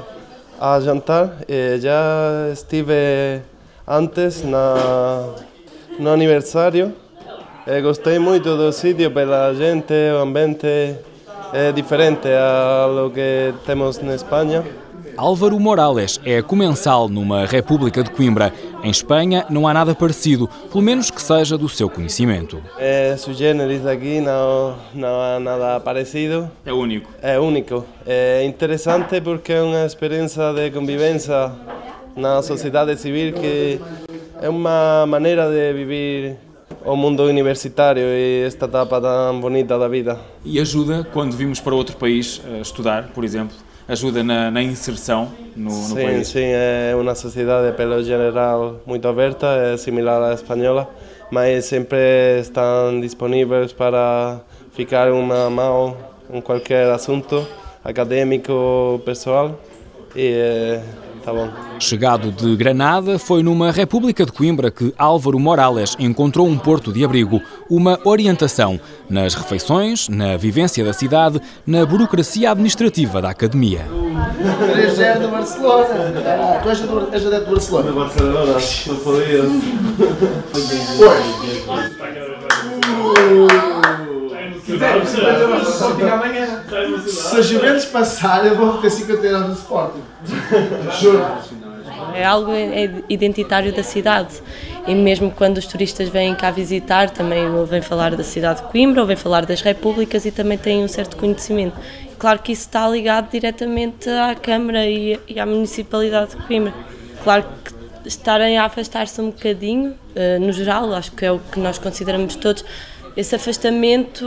a 0.61 0.81
jantar 0.81 1.39
e 1.49 1.79
já 1.81 2.49
estive 2.53 3.43
antes 3.87 4.45
na, 4.45 5.35
no 5.99 6.11
aniversário. 6.11 6.93
E 7.67 7.81
gostei 7.81 8.19
muito 8.19 8.57
do 8.57 8.73
sítio 8.73 9.11
pela 9.11 9.53
gente, 9.55 9.95
o 10.15 10.19
ambiente 10.23 10.97
é 11.53 11.73
diferente 11.73 12.29
a 12.29 12.87
lo 12.87 13.11
que 13.11 13.55
temos 13.67 13.99
na 13.99 14.15
Espanha. 14.15 14.65
Álvaro 15.17 15.61
Morales 15.61 16.19
é 16.25 16.41
comensal 16.41 17.09
numa 17.09 17.45
República 17.45 18.03
de 18.03 18.11
Coimbra. 18.11 18.53
Em 18.83 18.91
Espanha 18.91 19.45
não 19.51 19.69
há 19.69 19.75
nada 19.75 19.95
parecido, 19.95 20.49
pelo 20.71 20.83
menos 20.83 21.11
que 21.11 21.21
seja 21.21 21.59
do 21.59 21.69
seu 21.69 21.89
conhecimento. 21.89 22.63
É 22.79 23.15
generis 23.33 23.87
aqui, 23.87 24.21
não, 24.21 24.77
não 24.95 25.21
há 25.21 25.39
nada 25.39 25.81
parecido. 25.81 26.51
É 26.65 26.73
único. 26.73 27.11
É 27.21 27.39
único. 27.39 27.85
É 28.07 28.45
interessante 28.45 29.21
porque 29.21 29.53
é 29.53 29.63
uma 29.63 29.85
experiência 29.85 30.53
de 30.55 30.71
convivência 30.71 31.53
na 32.17 32.43
sociedade 32.43 32.97
civil 32.97 33.35
que 33.35 33.81
é 34.41 34.49
uma 34.49 35.05
maneira 35.07 35.49
de 35.49 35.73
viver 35.73 36.37
o 36.85 36.97
mundo 36.97 37.23
universitário 37.25 38.03
e 38.03 38.45
esta 38.47 38.65
etapa 38.65 39.01
tão 39.01 39.41
bonita 39.41 39.79
da 39.79 39.89
vida. 39.89 40.19
E 40.45 40.59
ajuda 40.59 41.07
quando 41.13 41.37
vimos 41.37 41.61
para 41.61 41.75
outro 41.75 41.97
país 41.97 42.41
estudar, 42.61 43.09
por 43.15 43.25
exemplo? 43.25 43.57
Ajuda 43.89 44.23
na, 44.23 44.51
na 44.51 44.63
inserção 44.63 45.31
no, 45.57 45.71
no 45.71 45.95
sim, 45.95 45.95
país? 45.95 46.29
Sim, 46.29 46.45
é 46.45 46.95
uma 46.97 47.15
sociedade, 47.15 47.77
pelo 47.77 48.03
geral, 48.03 48.81
muito 48.87 49.07
aberta, 49.09 49.47
é 49.47 49.77
similar 49.77 50.23
à 50.23 50.35
espanhola, 50.35 50.89
mas 51.31 51.65
sempre 51.65 52.41
estão 52.41 53.01
disponíveis 53.01 53.73
para 53.73 54.41
ficar 54.73 55.11
uma 55.13 55.51
mão 55.51 55.97
em 56.33 56.41
qualquer 56.41 56.91
assunto 56.91 57.47
acadêmico, 57.85 59.01
pessoal, 59.05 59.59
e 60.15 60.81
Tá 61.25 61.33
bom. 61.33 61.49
Chegado 61.79 62.33
de 62.33 62.57
Granada, 62.57 63.19
foi 63.19 63.43
numa 63.43 63.71
República 63.71 64.27
de 64.27 64.33
Coimbra 64.33 64.71
que 64.71 64.93
Álvaro 64.99 65.39
Morales 65.39 65.95
encontrou 65.99 66.49
um 66.49 66.59
porto 66.59 66.93
de 66.93 67.05
abrigo, 67.05 67.41
uma 67.71 67.99
orientação 68.05 68.81
nas 69.09 69.35
refeições, 69.35 70.09
na 70.09 70.37
vivência 70.37 70.85
da 70.85 70.93
cidade, 70.93 71.41
na 71.67 71.87
burocracia 71.87 72.51
administrativa 72.51 73.23
da 73.23 73.31
academia. 73.31 73.87
3-0 73.89 75.21
do 75.21 75.29
Barcelona. 75.29 75.89
Ah, 76.27 76.61
tu 76.63 76.69
és 76.71 76.81
adepto 76.81 77.15
és 77.15 77.23
do 77.23 77.51
Barcelona? 77.53 77.91
Do 77.91 77.95
Barcelona, 77.95 78.47
não 78.47 78.61
Se 87.09 87.37
a 87.37 87.43
Juventus 87.43 87.85
passar, 87.87 88.47
eu 88.47 88.57
vou 88.57 88.79
ter 88.79 88.91
50 88.91 89.27
euros 89.27 89.49
no 89.49 89.55
Sporting. 89.55 90.03
Juro. 91.01 91.27
É 92.15 92.25
algo 92.25 92.53
identitário 93.09 93.73
da 93.73 93.83
cidade 93.83 94.43
e 94.87 94.95
mesmo 94.95 95.31
quando 95.31 95.59
os 95.59 95.67
turistas 95.67 96.09
vêm 96.09 96.35
cá 96.35 96.51
visitar 96.51 97.11
também 97.11 97.45
vêm 97.65 97.81
falar 97.81 98.15
da 98.15 98.25
cidade 98.25 98.63
de 98.63 98.69
Coimbra 98.69 99.01
ou 99.01 99.07
vêm 99.07 99.17
falar 99.17 99.47
das 99.47 99.63
repúblicas 99.63 100.25
e 100.25 100.31
também 100.31 100.59
têm 100.59 100.85
um 100.85 100.89
certo 100.89 101.17
conhecimento. 101.17 101.77
Claro 102.19 102.41
que 102.41 102.53
isso 102.53 102.63
está 102.63 102.89
ligado 102.89 103.31
diretamente 103.31 104.09
à 104.09 104.35
Câmara 104.35 104.87
e, 104.87 105.19
e 105.27 105.41
à 105.41 105.47
Municipalidade 105.47 106.37
de 106.37 106.37
Coimbra. 106.47 106.75
Claro 107.25 107.45
que 107.65 108.09
estarem 108.09 108.59
a 108.59 108.65
afastar-se 108.65 109.21
um 109.21 109.31
bocadinho, 109.31 109.95
no 110.41 110.53
geral, 110.53 110.93
acho 110.95 111.13
que 111.13 111.25
é 111.25 111.33
o 111.33 111.39
que 111.39 111.59
nós 111.59 111.79
consideramos 111.79 112.37
todos, 112.37 112.65
esse 113.17 113.35
afastamento 113.35 114.25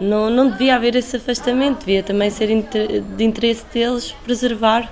não, 0.00 0.30
não 0.30 0.50
devia 0.50 0.76
haver 0.76 0.96
esse 0.96 1.16
afastamento, 1.16 1.80
devia 1.80 2.02
também 2.02 2.30
ser 2.30 2.48
de 3.16 3.24
interesse 3.24 3.64
deles 3.72 4.14
preservar 4.24 4.90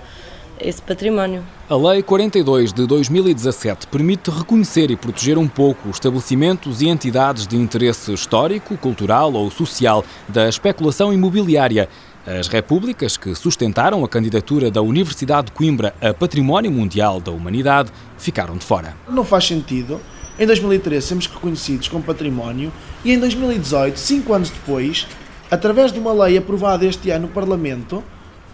esse 0.60 0.80
património. 0.80 1.42
A 1.68 1.76
Lei 1.76 2.02
42 2.02 2.72
de 2.72 2.86
2017 2.86 3.86
permite 3.86 4.30
reconhecer 4.30 4.90
e 4.90 4.96
proteger 4.96 5.38
um 5.38 5.48
pouco 5.48 5.88
os 5.88 5.96
estabelecimentos 5.96 6.82
e 6.82 6.88
entidades 6.88 7.46
de 7.46 7.56
interesse 7.56 8.12
histórico, 8.12 8.76
cultural 8.76 9.32
ou 9.32 9.50
social 9.50 10.04
da 10.28 10.48
especulação 10.48 11.12
imobiliária. 11.12 11.88
As 12.26 12.48
repúblicas 12.48 13.16
que 13.16 13.34
sustentaram 13.34 14.04
a 14.04 14.08
candidatura 14.08 14.70
da 14.70 14.82
Universidade 14.82 15.46
de 15.46 15.52
Coimbra 15.52 15.94
a 16.00 16.12
Património 16.12 16.70
Mundial 16.70 17.18
da 17.20 17.30
Humanidade 17.30 17.90
ficaram 18.18 18.56
de 18.56 18.64
fora. 18.64 18.94
Não 19.08 19.24
faz 19.24 19.46
sentido 19.46 19.98
em 20.40 20.46
2013 20.46 21.06
sermos 21.06 21.26
reconhecidos 21.26 21.86
como 21.86 22.02
património 22.02 22.72
e 23.04 23.12
em 23.12 23.20
2018, 23.20 23.98
cinco 23.98 24.32
anos 24.32 24.48
depois, 24.48 25.06
através 25.50 25.92
de 25.92 25.98
uma 25.98 26.14
lei 26.14 26.38
aprovada 26.38 26.86
este 26.86 27.10
ano 27.10 27.26
no 27.26 27.32
Parlamento, 27.32 28.02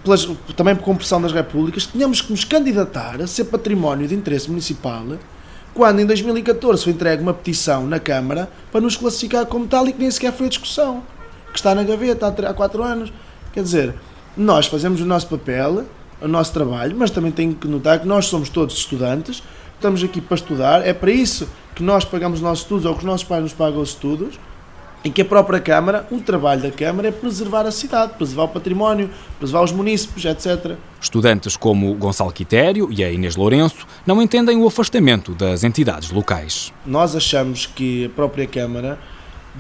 pelas, 0.02 0.28
também 0.56 0.74
por 0.74 0.82
compressão 0.82 1.22
das 1.22 1.32
repúblicas, 1.32 1.86
tínhamos 1.86 2.20
que 2.20 2.32
nos 2.32 2.44
candidatar 2.44 3.22
a 3.22 3.26
ser 3.28 3.44
património 3.44 4.08
de 4.08 4.16
interesse 4.16 4.50
municipal, 4.50 5.04
quando 5.72 6.00
em 6.00 6.06
2014 6.06 6.82
foi 6.82 6.92
entregue 6.92 7.22
uma 7.22 7.32
petição 7.32 7.86
na 7.86 8.00
Câmara 8.00 8.50
para 8.72 8.80
nos 8.80 8.96
classificar 8.96 9.46
como 9.46 9.68
tal 9.68 9.86
e 9.86 9.92
que 9.92 10.00
nem 10.00 10.10
sequer 10.10 10.32
foi 10.32 10.46
a 10.46 10.48
discussão, 10.48 11.04
que 11.52 11.58
está 11.58 11.72
na 11.72 11.84
gaveta 11.84 12.26
há 12.26 12.52
quatro 12.52 12.82
anos. 12.82 13.12
Quer 13.52 13.62
dizer, 13.62 13.94
nós 14.36 14.66
fazemos 14.66 15.00
o 15.00 15.06
nosso 15.06 15.28
papel, 15.28 15.84
o 16.20 16.26
nosso 16.26 16.52
trabalho, 16.52 16.96
mas 16.98 17.12
também 17.12 17.30
tenho 17.30 17.54
que 17.54 17.68
notar 17.68 18.00
que 18.00 18.08
nós 18.08 18.26
somos 18.26 18.48
todos 18.48 18.76
estudantes, 18.76 19.40
estamos 19.76 20.02
aqui 20.02 20.20
para 20.20 20.34
estudar, 20.34 20.84
é 20.84 20.92
para 20.92 21.12
isso 21.12 21.46
que 21.76 21.82
nós 21.82 22.06
pagamos 22.06 22.38
os 22.38 22.42
nossos 22.42 22.64
estudos 22.64 22.86
ou 22.86 22.94
que 22.94 23.00
os 23.00 23.04
nossos 23.04 23.28
pais 23.28 23.42
nos 23.42 23.52
pagam 23.52 23.80
os 23.82 23.90
estudos, 23.90 24.40
em 25.04 25.12
que 25.12 25.20
a 25.20 25.24
própria 25.24 25.60
Câmara, 25.60 26.08
o 26.10 26.18
trabalho 26.18 26.62
da 26.62 26.70
Câmara 26.70 27.08
é 27.08 27.12
preservar 27.12 27.66
a 27.66 27.70
cidade, 27.70 28.14
preservar 28.14 28.44
o 28.44 28.48
património, 28.48 29.10
preservar 29.38 29.62
os 29.62 29.72
munícipes, 29.72 30.24
etc. 30.24 30.74
Estudantes 31.00 31.54
como 31.54 31.92
Gonçalo 31.94 32.32
Quitério 32.32 32.88
e 32.90 33.04
a 33.04 33.12
Inês 33.12 33.36
Lourenço 33.36 33.86
não 34.06 34.22
entendem 34.22 34.56
o 34.56 34.66
afastamento 34.66 35.32
das 35.34 35.62
entidades 35.64 36.10
locais. 36.10 36.72
Nós 36.84 37.14
achamos 37.14 37.66
que 37.66 38.06
a 38.06 38.08
própria 38.08 38.46
Câmara 38.46 38.98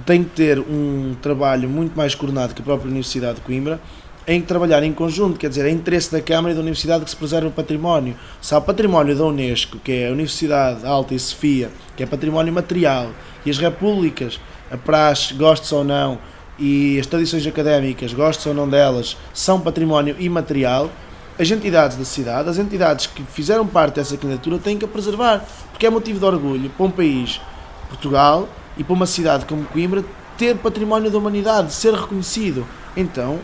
tem 0.06 0.24
que 0.24 0.30
ter 0.30 0.58
um 0.58 1.14
trabalho 1.20 1.68
muito 1.68 1.94
mais 1.94 2.14
coordenado 2.14 2.54
que 2.54 2.62
a 2.62 2.64
própria 2.64 2.88
Universidade 2.88 3.36
de 3.36 3.42
Coimbra, 3.42 3.78
em 4.26 4.40
trabalhar 4.40 4.82
em 4.82 4.92
conjunto, 4.92 5.38
quer 5.38 5.48
dizer, 5.48 5.66
é 5.66 5.70
interesse 5.70 6.10
da 6.10 6.20
Câmara 6.20 6.52
e 6.52 6.54
da 6.54 6.60
Universidade 6.60 7.04
que 7.04 7.10
se 7.10 7.16
preserve 7.16 7.46
o 7.46 7.50
património. 7.50 8.16
Se 8.42 8.54
há 8.54 8.60
património 8.60 9.16
da 9.16 9.24
Unesco, 9.24 9.78
que 9.78 9.92
é 9.92 10.08
a 10.08 10.12
Universidade 10.12 10.84
Alta 10.84 11.14
e 11.14 11.18
Sofia, 11.18 11.70
que 11.96 12.02
é 12.02 12.06
património 12.06 12.52
material, 12.52 13.10
e 13.44 13.50
as 13.50 13.58
repúblicas, 13.58 14.40
a 14.70 14.76
praxe, 14.76 15.32
gostes 15.34 15.70
ou 15.70 15.84
não, 15.84 16.18
e 16.58 16.98
as 16.98 17.06
tradições 17.06 17.46
académicas, 17.46 18.12
gostes 18.12 18.44
ou 18.46 18.54
não 18.54 18.68
delas, 18.68 19.16
são 19.32 19.60
património 19.60 20.16
imaterial, 20.18 20.90
as 21.38 21.50
entidades 21.50 21.96
da 21.96 22.04
cidade, 22.04 22.48
as 22.48 22.58
entidades 22.58 23.06
que 23.06 23.22
fizeram 23.22 23.66
parte 23.66 23.96
dessa 23.96 24.16
candidatura 24.16 24.58
têm 24.58 24.76
que 24.76 24.84
a 24.84 24.88
preservar, 24.88 25.44
porque 25.70 25.86
é 25.86 25.90
motivo 25.90 26.18
de 26.18 26.24
orgulho 26.24 26.70
para 26.70 26.86
um 26.86 26.90
país, 26.90 27.40
Portugal, 27.88 28.48
e 28.76 28.82
para 28.82 28.94
uma 28.94 29.06
cidade 29.06 29.44
como 29.44 29.64
Coimbra, 29.66 30.04
ter 30.36 30.56
património 30.56 31.10
da 31.10 31.18
humanidade, 31.18 31.72
ser 31.72 31.94
reconhecido. 31.94 32.66
Então, 32.96 33.38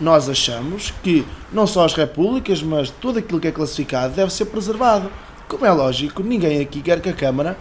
nós 0.00 0.28
achamos 0.28 0.92
que 1.02 1.24
não 1.52 1.66
só 1.66 1.84
as 1.84 1.94
repúblicas, 1.94 2.62
mas 2.62 2.90
tudo 2.90 3.18
aquilo 3.18 3.40
que 3.40 3.48
é 3.48 3.52
classificado 3.52 4.14
deve 4.14 4.32
ser 4.32 4.46
preservado. 4.46 5.10
Como 5.48 5.64
é 5.64 5.70
lógico, 5.70 6.22
ninguém 6.22 6.60
aqui 6.60 6.80
quer 6.80 7.00
que 7.00 7.08
a 7.08 7.12
Câmara 7.12 7.56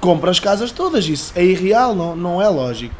compre 0.00 0.30
as 0.30 0.38
casas 0.38 0.70
todas. 0.70 1.08
Isso 1.08 1.32
é 1.34 1.44
irreal, 1.44 1.94
não, 1.94 2.14
não 2.14 2.42
é 2.42 2.48
lógico. 2.48 2.94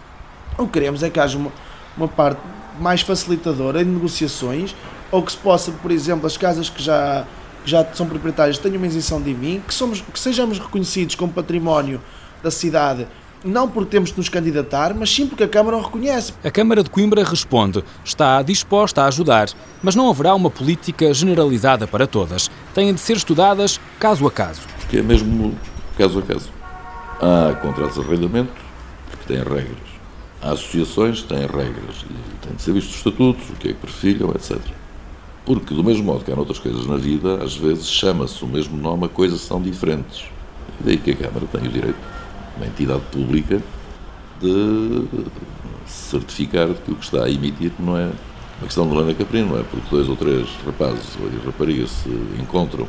O 0.59 0.67
que 0.67 0.73
queremos 0.73 1.03
é 1.03 1.11
que 1.11 1.21
haja 1.21 1.37
uma, 1.37 1.53
uma 1.97 2.09
parte 2.09 2.41
mais 2.81 3.03
facilitadora 3.03 3.83
em 3.83 3.85
negociações 3.85 4.75
ou 5.11 5.23
que 5.23 5.33
se 5.33 5.39
possa, 5.39 5.71
por 5.71 5.91
exemplo, 5.91 6.27
as 6.27 6.37
casas 6.37 6.69
que 6.69 6.83
já, 6.83 7.25
que 7.65 7.71
já 7.71 7.85
são 7.95 8.07
proprietárias 8.07 8.59
tenham 8.59 8.79
uma 8.79 8.87
isenção 8.87 9.21
de 9.21 9.33
mim, 9.33 9.63
que, 9.67 9.73
somos, 9.73 10.01
que 10.01 10.19
sejamos 10.19 10.59
reconhecidos 10.59 11.15
como 11.15 11.33
património 11.33 12.01
da 12.43 12.51
cidade 12.51 13.07
não 13.44 13.68
porque 13.68 13.90
temos 13.90 14.11
de 14.11 14.18
nos 14.18 14.29
candidatar, 14.29 14.94
mas 14.94 15.11
sim 15.11 15.27
porque 15.27 15.44
a 15.44 15.49
Câmara 15.49 15.77
o 15.77 15.83
reconhece. 15.83 16.33
A 16.42 16.51
Câmara 16.51 16.83
de 16.83 16.90
Coimbra 16.90 17.22
responde, 17.25 17.83
está 18.05 18.42
disposta 18.42 19.03
a 19.03 19.07
ajudar, 19.07 19.49
mas 19.83 19.94
não 19.94 20.11
haverá 20.11 20.35
uma 20.35 20.51
política 20.51 21.12
generalizada 21.12 21.87
para 21.87 22.07
todas. 22.07 22.51
Têm 22.75 22.92
de 22.92 23.01
ser 23.01 23.16
estudadas 23.16 23.81
caso 23.99 24.27
a 24.27 24.31
caso. 24.31 24.62
Porque 24.81 24.99
é 24.99 25.03
mesmo 25.03 25.55
caso 25.96 26.18
a 26.18 26.22
caso. 26.22 26.51
Há 27.20 27.55
contratos 27.55 27.94
de 27.94 28.01
arrendamento 28.01 28.53
que 29.20 29.27
têm 29.27 29.38
regras. 29.38 29.87
Há 30.42 30.51
associações 30.51 31.22
que 31.22 31.29
têm 31.29 31.46
regras 31.46 32.05
e 32.05 32.46
têm 32.46 32.55
de 32.55 32.62
ser 32.62 32.72
vistos 32.72 32.92
os 32.92 32.99
estatutos, 32.99 33.49
o 33.51 33.53
que 33.55 33.68
é 33.68 33.72
que 33.72 33.79
perfilham, 33.79 34.31
etc. 34.31 34.59
Porque, 35.44 35.72
do 35.75 35.85
mesmo 35.85 36.05
modo 36.05 36.25
que 36.25 36.33
há 36.33 36.35
outras 36.35 36.59
coisas 36.59 36.87
na 36.87 36.96
vida, 36.96 37.42
às 37.42 37.57
vezes 37.57 37.87
chama-se 37.88 38.44
o 38.44 38.49
mesmo 38.49 38.77
nome 38.77 39.07
a 39.07 39.09
coisas 39.09 39.42
que 39.42 39.46
são 39.46 39.62
diferentes. 39.62 40.25
E 40.81 40.85
daí 40.85 40.96
que 40.99 41.12
a 41.12 41.16
Câmara 41.16 41.46
tem 41.46 41.62
o 41.62 41.68
direito 41.68 42.16
uma 42.57 42.66
entidade 42.66 43.03
pública 43.12 43.62
de 44.40 45.05
certificar 45.87 46.69
que 46.69 46.90
o 46.90 46.97
que 46.97 47.05
está 47.05 47.25
a 47.25 47.31
emitir 47.31 47.73
não 47.79 47.97
é 47.97 48.07
uma 48.59 48.66
questão 48.66 48.88
de 48.88 48.95
Lana 48.95 49.14
Caprino, 49.14 49.51
não 49.51 49.61
é 49.61 49.62
porque 49.62 49.87
dois 49.90 50.09
ou 50.09 50.16
três 50.16 50.49
rapazes 50.64 51.16
ou 51.21 51.45
raparigas 51.45 51.90
se 51.90 52.09
encontram 52.40 52.87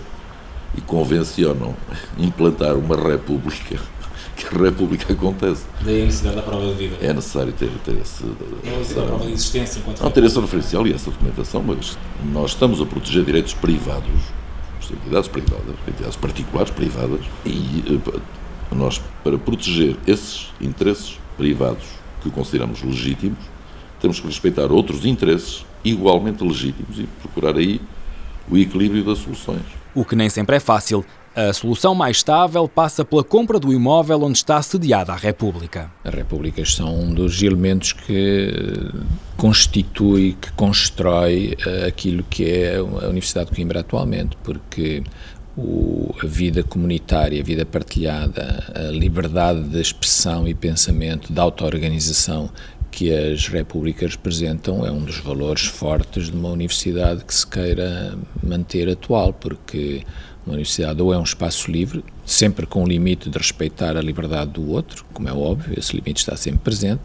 e 0.76 0.82
convencionam 0.82 1.76
implantar 2.18 2.76
uma 2.76 2.96
república 2.96 3.80
que 4.36 4.46
a 4.56 4.60
República 4.60 5.14
acontece. 5.14 5.66
Daí 5.82 6.04
a 6.04 6.06
necessidade 6.06 6.36
da 6.38 6.42
prova 6.44 6.68
de 6.68 6.74
vida. 6.74 6.98
É 7.02 7.12
necessário 7.12 7.52
ter, 7.54 7.70
ter 7.84 7.98
esse. 7.98 8.24
Não 8.24 8.82
essa, 8.82 9.02
prova 9.02 9.26
de 9.26 9.34
existência 9.34 9.80
enquanto. 9.80 10.02
Não 10.02 10.12
ter 10.12 10.24
essa 10.24 10.40
referencial 10.40 10.88
e 10.88 10.94
essa 10.94 11.10
documentação, 11.12 11.64
mas 11.64 11.98
nós 12.32 12.52
estamos 12.52 12.80
a 12.82 12.86
proteger 12.86 13.26
direitos 13.26 13.54
privados, 13.54 14.22
entidades 14.92 15.28
privadas, 15.28 15.76
entidades 15.88 16.16
particulares 16.16 16.72
privadas, 16.72 17.22
e 17.46 17.84
eh, 18.06 18.20
nós, 18.76 19.02
para 19.24 19.38
proteger 19.38 19.96
esses 20.06 20.52
interesses 20.60 21.18
privados 21.38 21.86
que 22.22 22.30
consideramos 22.30 22.82
legítimos, 22.82 23.40
temos 24.00 24.20
que 24.20 24.28
respeitar 24.28 24.72
outros 24.72 25.06
interesses 25.06 25.66
igualmente 25.84 26.44
legítimos 26.44 27.00
e 27.00 27.04
procurar 27.22 27.56
aí 27.56 27.82
o 28.50 28.58
equilíbrio 28.58 29.04
das 29.04 29.20
soluções. 29.20 29.64
O 29.94 30.06
que 30.06 30.16
nem 30.16 30.30
sempre 30.30 30.56
é 30.56 30.60
fácil. 30.60 31.06
A 31.36 31.54
solução 31.54 31.94
mais 31.94 32.18
estável 32.18 32.68
passa 32.68 33.06
pela 33.06 33.24
compra 33.24 33.60
do 33.60 33.72
imóvel 33.72 34.24
onde 34.24 34.40
está 34.40 34.60
sediada 34.60 35.14
a 35.14 35.16
República. 35.16 35.92
As 36.04 36.12
repúblicas 36.12 36.74
são 36.74 37.00
um 37.00 37.14
dos 37.14 37.44
elementos 37.44 37.94
que 37.94 38.52
constitui, 39.36 40.36
que 40.42 40.52
constrói 40.54 41.56
eh, 41.64 41.86
aquilo 41.88 42.24
que 42.24 42.44
é 42.50 42.78
a 42.78 42.84
Universidade 42.84 43.52
de 43.52 43.56
Coimbra 43.56 43.82
atualmente, 43.82 44.36
porque 44.44 45.04
o, 45.58 46.14
a 46.22 46.28
vida 46.28 46.64
comunitária, 46.64 47.42
a 47.42 47.44
vida 47.44 47.66
partilhada, 47.66 48.64
a 48.76 48.92
liberdade 48.92 49.64
de 49.64 49.82
expressão 49.82 50.48
e 50.48 50.54
pensamento, 50.54 51.34
de 51.34 51.40
auto-organização 51.40 52.50
que 52.92 53.14
as 53.14 53.48
repúblicas 53.48 54.12
representam 54.12 54.86
é 54.86 54.92
um 54.92 55.04
dos 55.04 55.20
valores 55.20 55.66
fortes 55.66 56.32
de 56.32 56.38
uma 56.38 56.50
universidade 56.50 57.24
que 57.26 57.34
se 57.34 57.46
queira 57.46 58.18
manter 58.42 58.90
atual, 58.90 59.34
porque 59.34 60.04
uma 60.46 60.54
universidade 60.54 61.02
ou 61.02 61.14
é 61.14 61.18
um 61.18 61.24
espaço 61.24 61.70
livre, 61.70 62.04
sempre 62.28 62.66
com 62.66 62.84
o 62.84 62.88
limite 62.88 63.30
de 63.30 63.38
respeitar 63.38 63.96
a 63.96 64.02
liberdade 64.02 64.52
do 64.52 64.70
outro, 64.70 65.06
como 65.14 65.30
é 65.30 65.34
óbvio, 65.34 65.80
esse 65.80 65.96
limite 65.96 66.20
está 66.20 66.36
sempre 66.36 66.60
presente, 66.60 67.00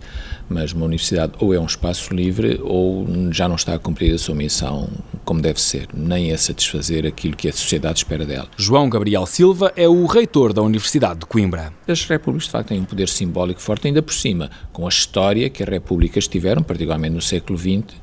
mas 0.49 0.73
uma 0.73 0.85
universidade 0.85 1.35
ou 1.39 1.55
é 1.55 1.61
um 1.61 1.65
espaço 1.65 2.13
livre 2.13 2.61
ou 2.65 3.07
já 3.31 3.49
não 3.49 3.55
está 3.55 3.73
a 3.73 3.79
cumprir 3.79 4.13
a 4.13 4.19
sua 4.19 4.35
missão 4.35 4.91
como 5.25 5.41
deve 5.41 5.61
ser, 5.61 5.87
nem 5.95 6.33
a 6.33 6.37
satisfazer 6.37 7.07
aquilo 7.07 7.37
que 7.37 7.49
a 7.49 7.53
sociedade 7.53 7.99
espera 7.99 8.27
dela. 8.27 8.49
João 8.57 8.91
Gabriel 8.91 9.25
Silva 9.25 9.73
é 9.77 9.89
o 9.89 10.07
reitor 10.07 10.53
da 10.53 10.61
Universidade 10.61 11.21
de 11.21 11.27
Coimbra. 11.27 11.73
As 11.87 12.05
repúblicas, 12.05 12.47
de 12.47 12.51
facto, 12.51 12.69
têm 12.71 12.81
um 12.81 12.85
poder 12.85 13.09
simbólico 13.09 13.63
forte, 13.63 13.87
ainda 13.87 14.03
por 14.03 14.13
cima, 14.13 14.51
com 14.73 14.87
a 14.87 14.89
história 14.89 15.49
que 15.49 15.63
as 15.63 15.69
repúblicas 15.69 16.27
tiveram, 16.27 16.65
particularmente 16.65 17.15
no 17.15 17.23
século 17.23 17.57
XX, 17.57 17.95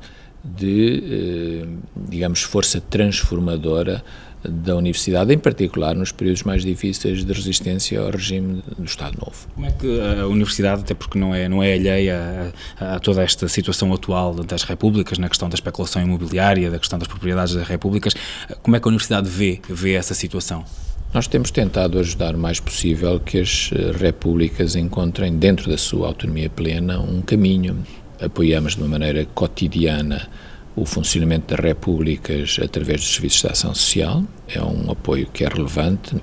de, 0.42 1.04
eh, 1.04 1.68
digamos, 2.08 2.40
força 2.40 2.80
transformadora 2.80 4.02
da 4.42 4.76
universidade, 4.76 5.32
em 5.32 5.38
particular 5.38 5.94
nos 5.94 6.12
períodos 6.12 6.42
mais 6.42 6.64
difíceis 6.64 7.24
de 7.24 7.32
resistência 7.32 8.00
ao 8.00 8.10
regime 8.10 8.62
do 8.78 8.84
Estado 8.84 9.18
Novo. 9.18 9.46
Como 9.54 9.66
é 9.66 9.70
que 9.70 10.00
a 10.20 10.26
universidade, 10.26 10.82
até 10.82 10.94
porque 10.94 11.18
não 11.18 11.34
é, 11.34 11.48
não 11.48 11.62
é 11.62 11.74
alheia 11.74 12.52
a, 12.78 12.96
a, 12.96 12.98
toda 12.98 13.22
esta 13.22 13.48
situação 13.48 13.92
atual 13.92 14.34
das 14.34 14.62
repúblicas, 14.62 15.18
na 15.18 15.28
questão 15.28 15.48
da 15.48 15.54
especulação 15.54 16.02
imobiliária, 16.02 16.70
da 16.70 16.78
questão 16.78 16.98
das 16.98 17.08
propriedades 17.08 17.54
das 17.54 17.66
repúblicas, 17.66 18.14
como 18.62 18.76
é 18.76 18.80
que 18.80 18.88
a 18.88 18.90
universidade 18.90 19.28
vê, 19.28 19.60
vê 19.68 19.92
essa 19.92 20.14
situação? 20.14 20.64
Nós 21.12 21.26
temos 21.26 21.50
tentado 21.50 21.98
ajudar 21.98 22.36
o 22.36 22.38
mais 22.38 22.60
possível 22.60 23.18
que 23.18 23.40
as 23.40 23.70
eh, 23.74 23.90
repúblicas 23.98 24.76
encontrem, 24.76 25.36
dentro 25.36 25.68
da 25.68 25.76
sua 25.76 26.06
autonomia 26.06 26.48
plena, 26.48 27.00
um 27.00 27.20
caminho. 27.20 27.84
Apoiamos 28.20 28.76
de 28.76 28.82
uma 28.82 28.88
maneira 28.88 29.26
cotidiana 29.34 30.28
o 30.76 30.84
funcionamento 30.84 31.54
das 31.54 31.64
repúblicas 31.64 32.58
através 32.62 33.00
dos 33.00 33.14
serviços 33.14 33.40
de 33.40 33.48
ação 33.48 33.74
social. 33.74 34.22
É 34.48 34.62
um 34.62 34.90
apoio 34.90 35.26
que 35.32 35.44
é 35.44 35.48
relevante. 35.48 36.16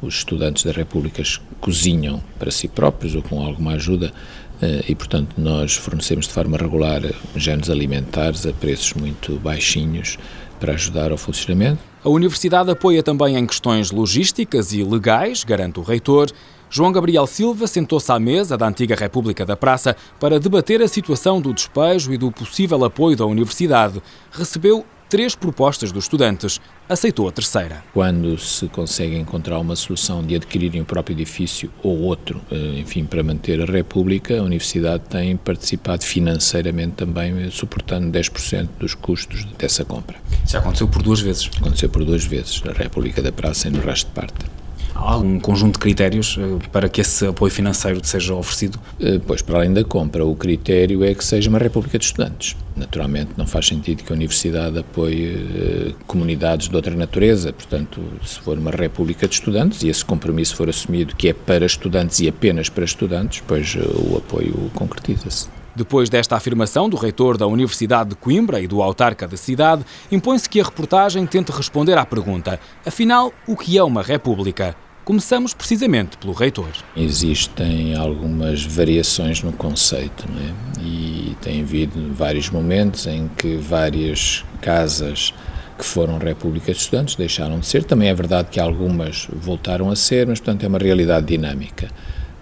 Os 0.00 0.16
estudantes 0.16 0.64
das 0.64 0.74
repúblicas 0.74 1.40
cozinham 1.60 2.22
para 2.38 2.50
si 2.50 2.66
próprios 2.66 3.14
ou 3.14 3.22
com 3.22 3.44
alguma 3.44 3.74
ajuda 3.74 4.12
eh, 4.60 4.84
e, 4.88 4.94
portanto, 4.94 5.34
nós 5.38 5.76
fornecemos 5.76 6.26
de 6.26 6.32
forma 6.32 6.56
regular 6.56 7.02
géneros 7.36 7.70
alimentares 7.70 8.44
a 8.46 8.52
preços 8.52 8.94
muito 8.94 9.38
baixinhos 9.38 10.18
para 10.58 10.74
ajudar 10.74 11.10
ao 11.10 11.18
funcionamento. 11.18 11.82
A 12.04 12.08
Universidade 12.08 12.70
apoia 12.70 13.02
também 13.02 13.36
em 13.36 13.46
questões 13.46 13.90
logísticas 13.90 14.72
e 14.72 14.82
legais, 14.82 15.44
garante 15.44 15.78
o 15.78 15.82
reitor, 15.82 16.30
João 16.74 16.90
Gabriel 16.90 17.26
Silva 17.26 17.66
sentou-se 17.66 18.10
à 18.10 18.18
mesa 18.18 18.56
da 18.56 18.66
antiga 18.66 18.96
República 18.96 19.44
da 19.44 19.54
Praça 19.54 19.94
para 20.18 20.40
debater 20.40 20.80
a 20.80 20.88
situação 20.88 21.38
do 21.38 21.52
despejo 21.52 22.14
e 22.14 22.16
do 22.16 22.32
possível 22.32 22.82
apoio 22.82 23.14
da 23.14 23.26
universidade. 23.26 24.02
Recebeu 24.30 24.82
três 25.06 25.34
propostas 25.34 25.92
dos 25.92 26.04
estudantes. 26.04 26.58
Aceitou 26.88 27.28
a 27.28 27.30
terceira. 27.30 27.84
Quando 27.92 28.38
se 28.38 28.68
consegue 28.68 29.18
encontrar 29.18 29.58
uma 29.58 29.76
solução 29.76 30.24
de 30.24 30.34
adquirirem 30.34 30.80
o 30.80 30.84
próprio 30.86 31.12
edifício 31.12 31.70
ou 31.82 32.00
outro, 32.00 32.40
eh, 32.50 32.78
enfim, 32.78 33.04
para 33.04 33.22
manter 33.22 33.60
a 33.60 33.70
República, 33.70 34.40
a 34.40 34.42
Universidade 34.42 35.02
tem 35.10 35.36
participado 35.36 36.02
financeiramente 36.02 36.92
também, 36.92 37.34
eh, 37.38 37.50
suportando 37.50 38.10
10% 38.10 38.70
dos 38.78 38.94
custos 38.94 39.44
dessa 39.58 39.84
compra. 39.84 40.16
Já 40.48 40.60
aconteceu 40.60 40.88
por 40.88 41.02
duas 41.02 41.20
vezes? 41.20 41.50
Aconteceu 41.54 41.90
por 41.90 42.02
duas 42.02 42.24
vezes, 42.24 42.62
na 42.62 42.72
República 42.72 43.20
da 43.20 43.30
Praça 43.30 43.68
e 43.68 43.70
no 43.70 43.82
resto 43.82 44.06
de 44.06 44.14
parte 44.14 44.61
há 44.94 45.12
algum 45.12 45.38
conjunto 45.38 45.74
de 45.74 45.78
critérios 45.78 46.36
eh, 46.38 46.58
para 46.70 46.88
que 46.88 47.00
esse 47.00 47.26
apoio 47.26 47.50
financeiro 47.50 48.00
seja 48.04 48.34
oferecido? 48.34 48.78
Eh, 49.00 49.20
pois, 49.26 49.42
para 49.42 49.58
além 49.58 49.72
da 49.72 49.84
compra, 49.84 50.24
o 50.24 50.34
critério 50.34 51.04
é 51.04 51.14
que 51.14 51.24
seja 51.24 51.48
uma 51.48 51.58
república 51.58 51.98
de 51.98 52.04
estudantes. 52.04 52.56
Naturalmente, 52.76 53.32
não 53.36 53.46
faz 53.46 53.66
sentido 53.66 54.02
que 54.02 54.12
a 54.12 54.16
universidade 54.16 54.78
apoie 54.78 55.34
eh, 55.34 55.94
comunidades 56.06 56.68
de 56.68 56.76
outra 56.76 56.94
natureza. 56.94 57.52
Portanto, 57.52 58.00
se 58.24 58.40
for 58.40 58.58
uma 58.58 58.70
república 58.70 59.26
de 59.26 59.34
estudantes 59.34 59.82
e 59.82 59.88
esse 59.88 60.04
compromisso 60.04 60.56
for 60.56 60.68
assumido 60.68 61.14
que 61.16 61.28
é 61.28 61.32
para 61.32 61.66
estudantes 61.66 62.20
e 62.20 62.28
apenas 62.28 62.68
para 62.68 62.84
estudantes, 62.84 63.42
pois 63.46 63.74
o 63.76 64.16
apoio 64.16 64.70
concretiza-se. 64.74 65.61
Depois 65.74 66.10
desta 66.10 66.36
afirmação 66.36 66.88
do 66.88 66.96
reitor 66.96 67.38
da 67.38 67.46
Universidade 67.46 68.10
de 68.10 68.16
Coimbra 68.16 68.60
e 68.60 68.66
do 68.66 68.82
autarca 68.82 69.26
da 69.26 69.36
cidade, 69.36 69.84
impõe-se 70.10 70.48
que 70.48 70.60
a 70.60 70.64
reportagem 70.64 71.26
tente 71.26 71.50
responder 71.50 71.96
à 71.96 72.04
pergunta: 72.04 72.60
afinal, 72.84 73.32
o 73.46 73.56
que 73.56 73.78
é 73.78 73.82
uma 73.82 74.02
república? 74.02 74.76
Começamos 75.04 75.52
precisamente 75.52 76.16
pelo 76.16 76.32
reitor. 76.32 76.70
Existem 76.96 77.96
algumas 77.96 78.64
variações 78.64 79.42
no 79.42 79.52
conceito, 79.52 80.24
é? 80.28 80.80
E 80.80 81.36
tem 81.40 81.62
havido 81.62 82.12
vários 82.14 82.48
momentos 82.50 83.06
em 83.06 83.28
que 83.36 83.56
várias 83.56 84.44
casas 84.60 85.34
que 85.76 85.84
foram 85.84 86.18
repúblicas 86.18 86.76
de 86.76 86.82
estudantes 86.82 87.16
deixaram 87.16 87.58
de 87.58 87.66
ser. 87.66 87.82
Também 87.82 88.08
é 88.08 88.14
verdade 88.14 88.48
que 88.50 88.60
algumas 88.60 89.26
voltaram 89.32 89.90
a 89.90 89.96
ser, 89.96 90.26
mas, 90.28 90.38
portanto, 90.38 90.62
é 90.62 90.68
uma 90.68 90.78
realidade 90.78 91.26
dinâmica. 91.26 91.88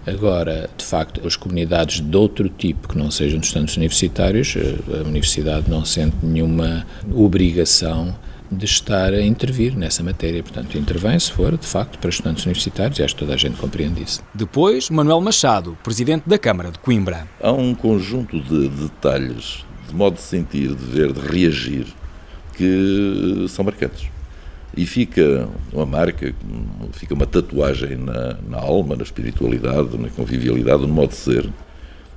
Agora, 0.05 0.69
de 0.75 0.83
facto, 0.83 1.25
as 1.25 1.35
comunidades 1.35 2.01
de 2.01 2.17
outro 2.17 2.49
tipo, 2.49 2.87
que 2.87 2.97
não 2.97 3.11
sejam 3.11 3.39
estudantes 3.39 3.77
universitários, 3.77 4.55
eh, 4.55 4.99
a 4.99 5.07
universidade 5.07 5.69
não 5.69 5.85
sente 5.85 6.15
nenhuma 6.23 6.85
obrigação 7.13 8.15
de 8.51 8.65
estar 8.65 9.13
a 9.13 9.21
intervir 9.21 9.77
nessa 9.77 10.03
matéria. 10.03 10.41
Portanto, 10.41 10.77
intervém 10.77 11.17
se 11.19 11.31
for, 11.31 11.55
de 11.55 11.65
facto, 11.65 11.99
para 11.99 12.09
estudantes 12.09 12.45
universitários, 12.45 12.99
e 12.99 13.03
acho 13.03 13.15
que 13.15 13.19
toda 13.19 13.33
a 13.35 13.37
gente 13.37 13.57
compreende 13.57 14.01
isso. 14.03 14.21
Depois, 14.33 14.89
Manuel 14.89 15.21
Machado, 15.21 15.77
presidente 15.83 16.27
da 16.27 16.37
Câmara 16.37 16.71
de 16.71 16.79
Coimbra. 16.79 17.27
Há 17.39 17.51
um 17.51 17.73
conjunto 17.75 18.39
de 18.41 18.69
detalhes, 18.69 19.63
de 19.87 19.95
modo 19.95 20.15
de 20.15 20.21
sentir, 20.21 20.75
de 20.75 20.85
ver, 20.85 21.13
de 21.13 21.19
reagir, 21.19 21.85
que 22.57 23.45
são 23.49 23.63
marcantes 23.63 24.09
e 24.75 24.85
fica 24.85 25.49
uma 25.73 25.85
marca, 25.85 26.33
fica 26.93 27.13
uma 27.13 27.25
tatuagem 27.25 27.97
na, 27.97 28.37
na 28.47 28.57
alma, 28.57 28.95
na 28.95 29.03
espiritualidade, 29.03 29.97
na 29.97 30.09
convivialidade, 30.09 30.83
no 30.83 30.87
modo 30.87 31.09
de 31.09 31.15
ser, 31.15 31.49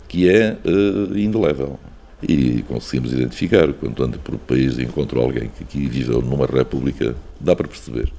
que 0.08 0.28
é 0.28 0.56
uh, 0.64 1.18
indelével. 1.18 1.78
E 2.26 2.62
conseguimos 2.68 3.12
identificar, 3.12 3.72
quando 3.74 4.02
ando 4.02 4.18
por 4.18 4.36
o 4.36 4.38
país 4.38 4.78
e 4.78 4.82
encontro 4.82 5.20
alguém 5.20 5.50
que 5.50 5.64
aqui 5.64 5.86
viveu 5.86 6.22
numa 6.22 6.46
república, 6.46 7.14
dá 7.40 7.54
para 7.54 7.68
perceber, 7.68 8.10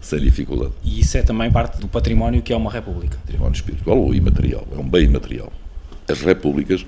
sem 0.00 0.18
dificuldade. 0.18 0.72
E 0.82 1.00
isso 1.00 1.16
é 1.18 1.22
também 1.22 1.50
parte 1.52 1.78
do 1.78 1.86
património 1.86 2.42
que 2.42 2.52
é 2.52 2.56
uma 2.56 2.72
república? 2.72 3.18
Património 3.18 3.54
espiritual 3.54 3.98
ou 3.98 4.14
imaterial, 4.14 4.66
é 4.74 4.78
um 4.78 4.88
bem 4.88 5.04
imaterial. 5.04 5.52
As 6.08 6.22
repúblicas 6.22 6.84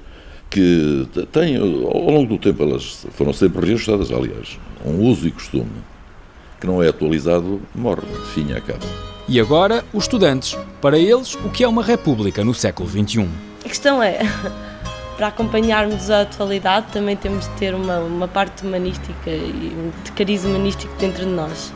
que 0.50 1.06
têm, 1.30 1.56
ao 1.56 2.10
longo 2.10 2.26
do 2.26 2.38
tempo, 2.38 2.62
elas 2.62 3.06
foram 3.10 3.32
sempre 3.32 3.66
reajustadas, 3.66 4.10
aliás, 4.10 4.58
um 4.84 5.00
uso 5.02 5.28
e 5.28 5.30
costume 5.30 5.70
que 6.64 6.66
não 6.66 6.82
é 6.82 6.88
atualizado 6.88 7.60
morre, 7.74 8.06
fim 8.32 8.52
acaba. 8.52 8.80
E 9.28 9.38
agora, 9.38 9.84
os 9.92 10.04
estudantes. 10.04 10.56
Para 10.80 10.98
eles, 10.98 11.34
o 11.34 11.50
que 11.50 11.62
é 11.62 11.68
uma 11.68 11.82
república 11.82 12.42
no 12.42 12.54
século 12.54 12.88
XXI? 12.88 13.28
A 13.62 13.68
questão 13.68 14.02
é, 14.02 14.20
para 15.16 15.28
acompanharmos 15.28 16.10
a 16.10 16.22
atualidade, 16.22 16.86
também 16.90 17.16
temos 17.16 17.46
de 17.46 17.54
ter 17.56 17.74
uma, 17.74 17.98
uma 17.98 18.26
parte 18.26 18.66
humanística 18.66 19.30
e 19.30 19.92
de 20.04 20.12
cariz 20.12 20.44
humanístico 20.44 20.92
dentro 20.98 21.26
de 21.26 21.30
nós. 21.30 21.72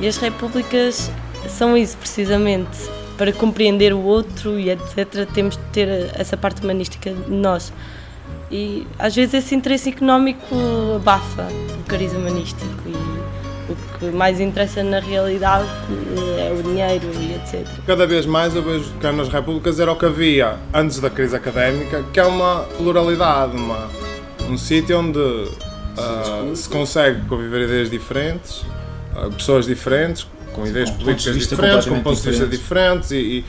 E 0.00 0.08
as 0.08 0.16
repúblicas 0.16 1.10
são 1.48 1.76
isso, 1.76 1.96
precisamente. 1.96 2.90
Para 3.16 3.32
compreender 3.32 3.92
o 3.92 4.02
outro 4.02 4.58
e 4.58 4.70
etc., 4.70 5.28
temos 5.32 5.56
de 5.56 5.62
ter 5.72 5.88
essa 6.14 6.36
parte 6.36 6.62
humanística 6.62 7.12
de 7.12 7.30
nós. 7.30 7.72
E 8.50 8.86
às 8.98 9.14
vezes 9.14 9.34
esse 9.34 9.54
interesse 9.54 9.90
económico 9.90 10.54
abafa 10.96 11.46
o 11.80 11.84
cariz 11.84 12.12
humanístico 12.12 12.66
e 12.86 13.11
que 14.02 14.10
que 14.10 14.16
mais 14.16 14.40
interessa 14.40 14.82
na 14.82 14.98
realidade 14.98 15.68
é 16.36 16.52
o 16.52 16.62
dinheiro 16.62 17.06
e 17.20 17.34
etc. 17.34 17.66
Cada 17.86 18.06
vez 18.06 18.26
mais 18.26 18.54
eu 18.56 18.62
vejo 18.62 18.92
que 19.00 19.10
nas 19.12 19.28
repúblicas 19.28 19.78
era 19.78 19.92
o 19.92 19.96
que 19.96 20.06
havia 20.06 20.56
antes 20.74 20.98
da 20.98 21.08
crise 21.08 21.36
académica, 21.36 22.02
que 22.12 22.18
é 22.18 22.24
uma 22.24 22.64
pluralidade, 22.76 23.56
uma, 23.56 23.88
um 24.48 24.58
sítio 24.58 24.98
onde 24.98 25.18
uh, 25.18 26.54
se 26.56 26.68
consegue 26.68 27.24
conviver 27.26 27.62
ideias 27.62 27.90
diferentes, 27.90 28.64
uh, 29.14 29.30
pessoas 29.30 29.66
diferentes, 29.66 30.26
com 30.52 30.66
ideias 30.66 30.90
com 30.90 30.98
políticas 30.98 31.48
diferentes, 31.48 31.86
com 31.86 32.00
pontos 32.00 32.22
de 32.22 32.30
vista 32.30 32.46
diferentes 32.46 33.10
e, 33.12 33.16
e, 33.16 33.44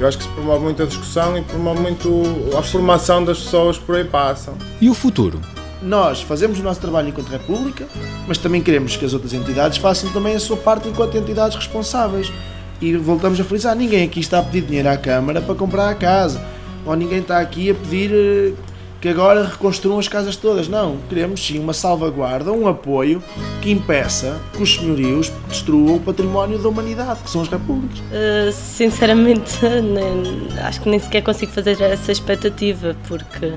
eu 0.00 0.06
acho 0.06 0.16
que 0.16 0.24
se 0.24 0.30
promove 0.30 0.64
muito 0.64 0.82
a 0.82 0.86
discussão 0.86 1.36
e 1.36 1.42
promove 1.42 1.80
muito 1.80 2.22
a 2.56 2.62
formação 2.62 3.24
das 3.24 3.38
pessoas 3.40 3.76
por 3.76 3.96
aí 3.96 4.04
passam. 4.04 4.56
E 4.80 4.88
o 4.88 4.94
futuro? 4.94 5.40
Nós 5.82 6.22
fazemos 6.22 6.58
o 6.58 6.62
nosso 6.62 6.80
trabalho 6.80 7.08
enquanto 7.08 7.28
República, 7.28 7.86
mas 8.26 8.38
também 8.38 8.62
queremos 8.62 8.96
que 8.96 9.04
as 9.04 9.12
outras 9.12 9.32
entidades 9.32 9.78
façam 9.78 10.10
também 10.12 10.34
a 10.34 10.40
sua 10.40 10.56
parte 10.56 10.88
enquanto 10.88 11.16
entidades 11.16 11.56
responsáveis. 11.56 12.32
E 12.80 12.94
voltamos 12.96 13.40
a 13.40 13.44
frisar, 13.44 13.74
ninguém 13.74 14.04
aqui 14.04 14.20
está 14.20 14.38
a 14.38 14.42
pedir 14.42 14.62
dinheiro 14.62 14.88
à 14.88 14.96
Câmara 14.96 15.40
para 15.40 15.54
comprar 15.54 15.88
a 15.88 15.94
casa, 15.94 16.42
ou 16.84 16.94
ninguém 16.94 17.20
está 17.20 17.40
aqui 17.40 17.70
a 17.70 17.74
pedir 17.74 18.10
eh, 18.12 18.52
que 19.00 19.08
agora 19.08 19.44
reconstruam 19.44 19.98
as 19.98 20.08
casas 20.08 20.36
todas. 20.36 20.68
Não, 20.68 20.98
queremos 21.08 21.44
sim 21.44 21.58
uma 21.58 21.72
salvaguarda, 21.72 22.52
um 22.52 22.66
apoio 22.66 23.22
que 23.62 23.70
impeça 23.70 24.40
que 24.52 24.62
os 24.62 24.74
senhorios 24.74 25.32
destruam 25.48 25.96
o 25.96 26.00
património 26.00 26.58
da 26.58 26.68
humanidade, 26.68 27.20
que 27.22 27.30
são 27.30 27.40
as 27.40 27.48
repúblicas. 27.48 27.98
Uh, 27.98 28.52
sinceramente, 28.52 29.58
nem, 29.64 30.48
acho 30.60 30.80
que 30.80 30.88
nem 30.88 30.98
sequer 30.98 31.22
consigo 31.22 31.52
fazer 31.52 31.80
essa 31.80 32.12
expectativa, 32.12 32.96
porque 33.08 33.54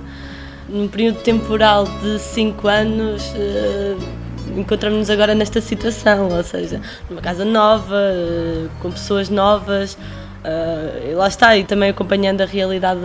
num 0.69 0.87
período 0.87 1.19
temporal 1.21 1.85
de 1.85 2.19
5 2.19 2.67
anos. 2.67 3.23
Uh, 3.31 3.97
encontramos-nos 4.57 5.09
agora 5.09 5.35
nesta 5.35 5.61
situação, 5.61 6.29
ou 6.29 6.43
seja, 6.43 6.81
numa 7.09 7.21
casa 7.21 7.45
nova, 7.45 7.95
uh, 7.95 8.69
com 8.81 8.91
pessoas 8.91 9.29
novas, 9.29 9.97
Uh, 10.39 11.17
lá 11.17 11.27
está, 11.27 11.57
e 11.57 11.65
também 11.65 11.89
acompanhando 11.89 12.39
a 12.39 12.45
realidade 12.45 13.01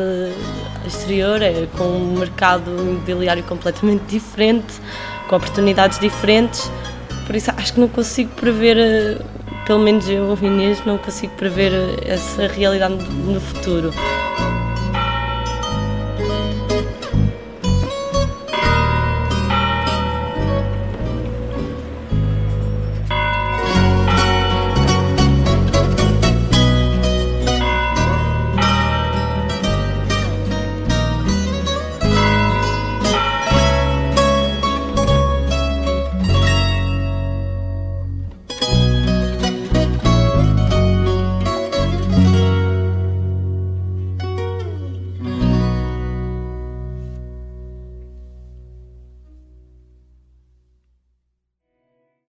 exterior, 0.87 1.43
é, 1.43 1.67
com 1.77 1.85
um 1.85 2.17
mercado 2.17 2.71
imobiliário 2.71 3.43
completamente 3.43 4.03
diferente, 4.03 4.81
com 5.29 5.35
oportunidades 5.35 5.99
diferentes, 5.99 6.71
por 7.27 7.35
isso 7.35 7.51
acho 7.57 7.75
que 7.75 7.81
não 7.81 7.89
consigo 7.89 8.31
prever, 8.37 9.21
pelo 9.67 9.81
menos 9.81 10.09
eu, 10.09 10.39
Inês, 10.43 10.85
não 10.85 10.97
consigo 10.97 11.33
prever 11.35 11.73
essa 12.07 12.47
realidade 12.47 12.95
no 12.95 13.41
futuro. 13.41 13.93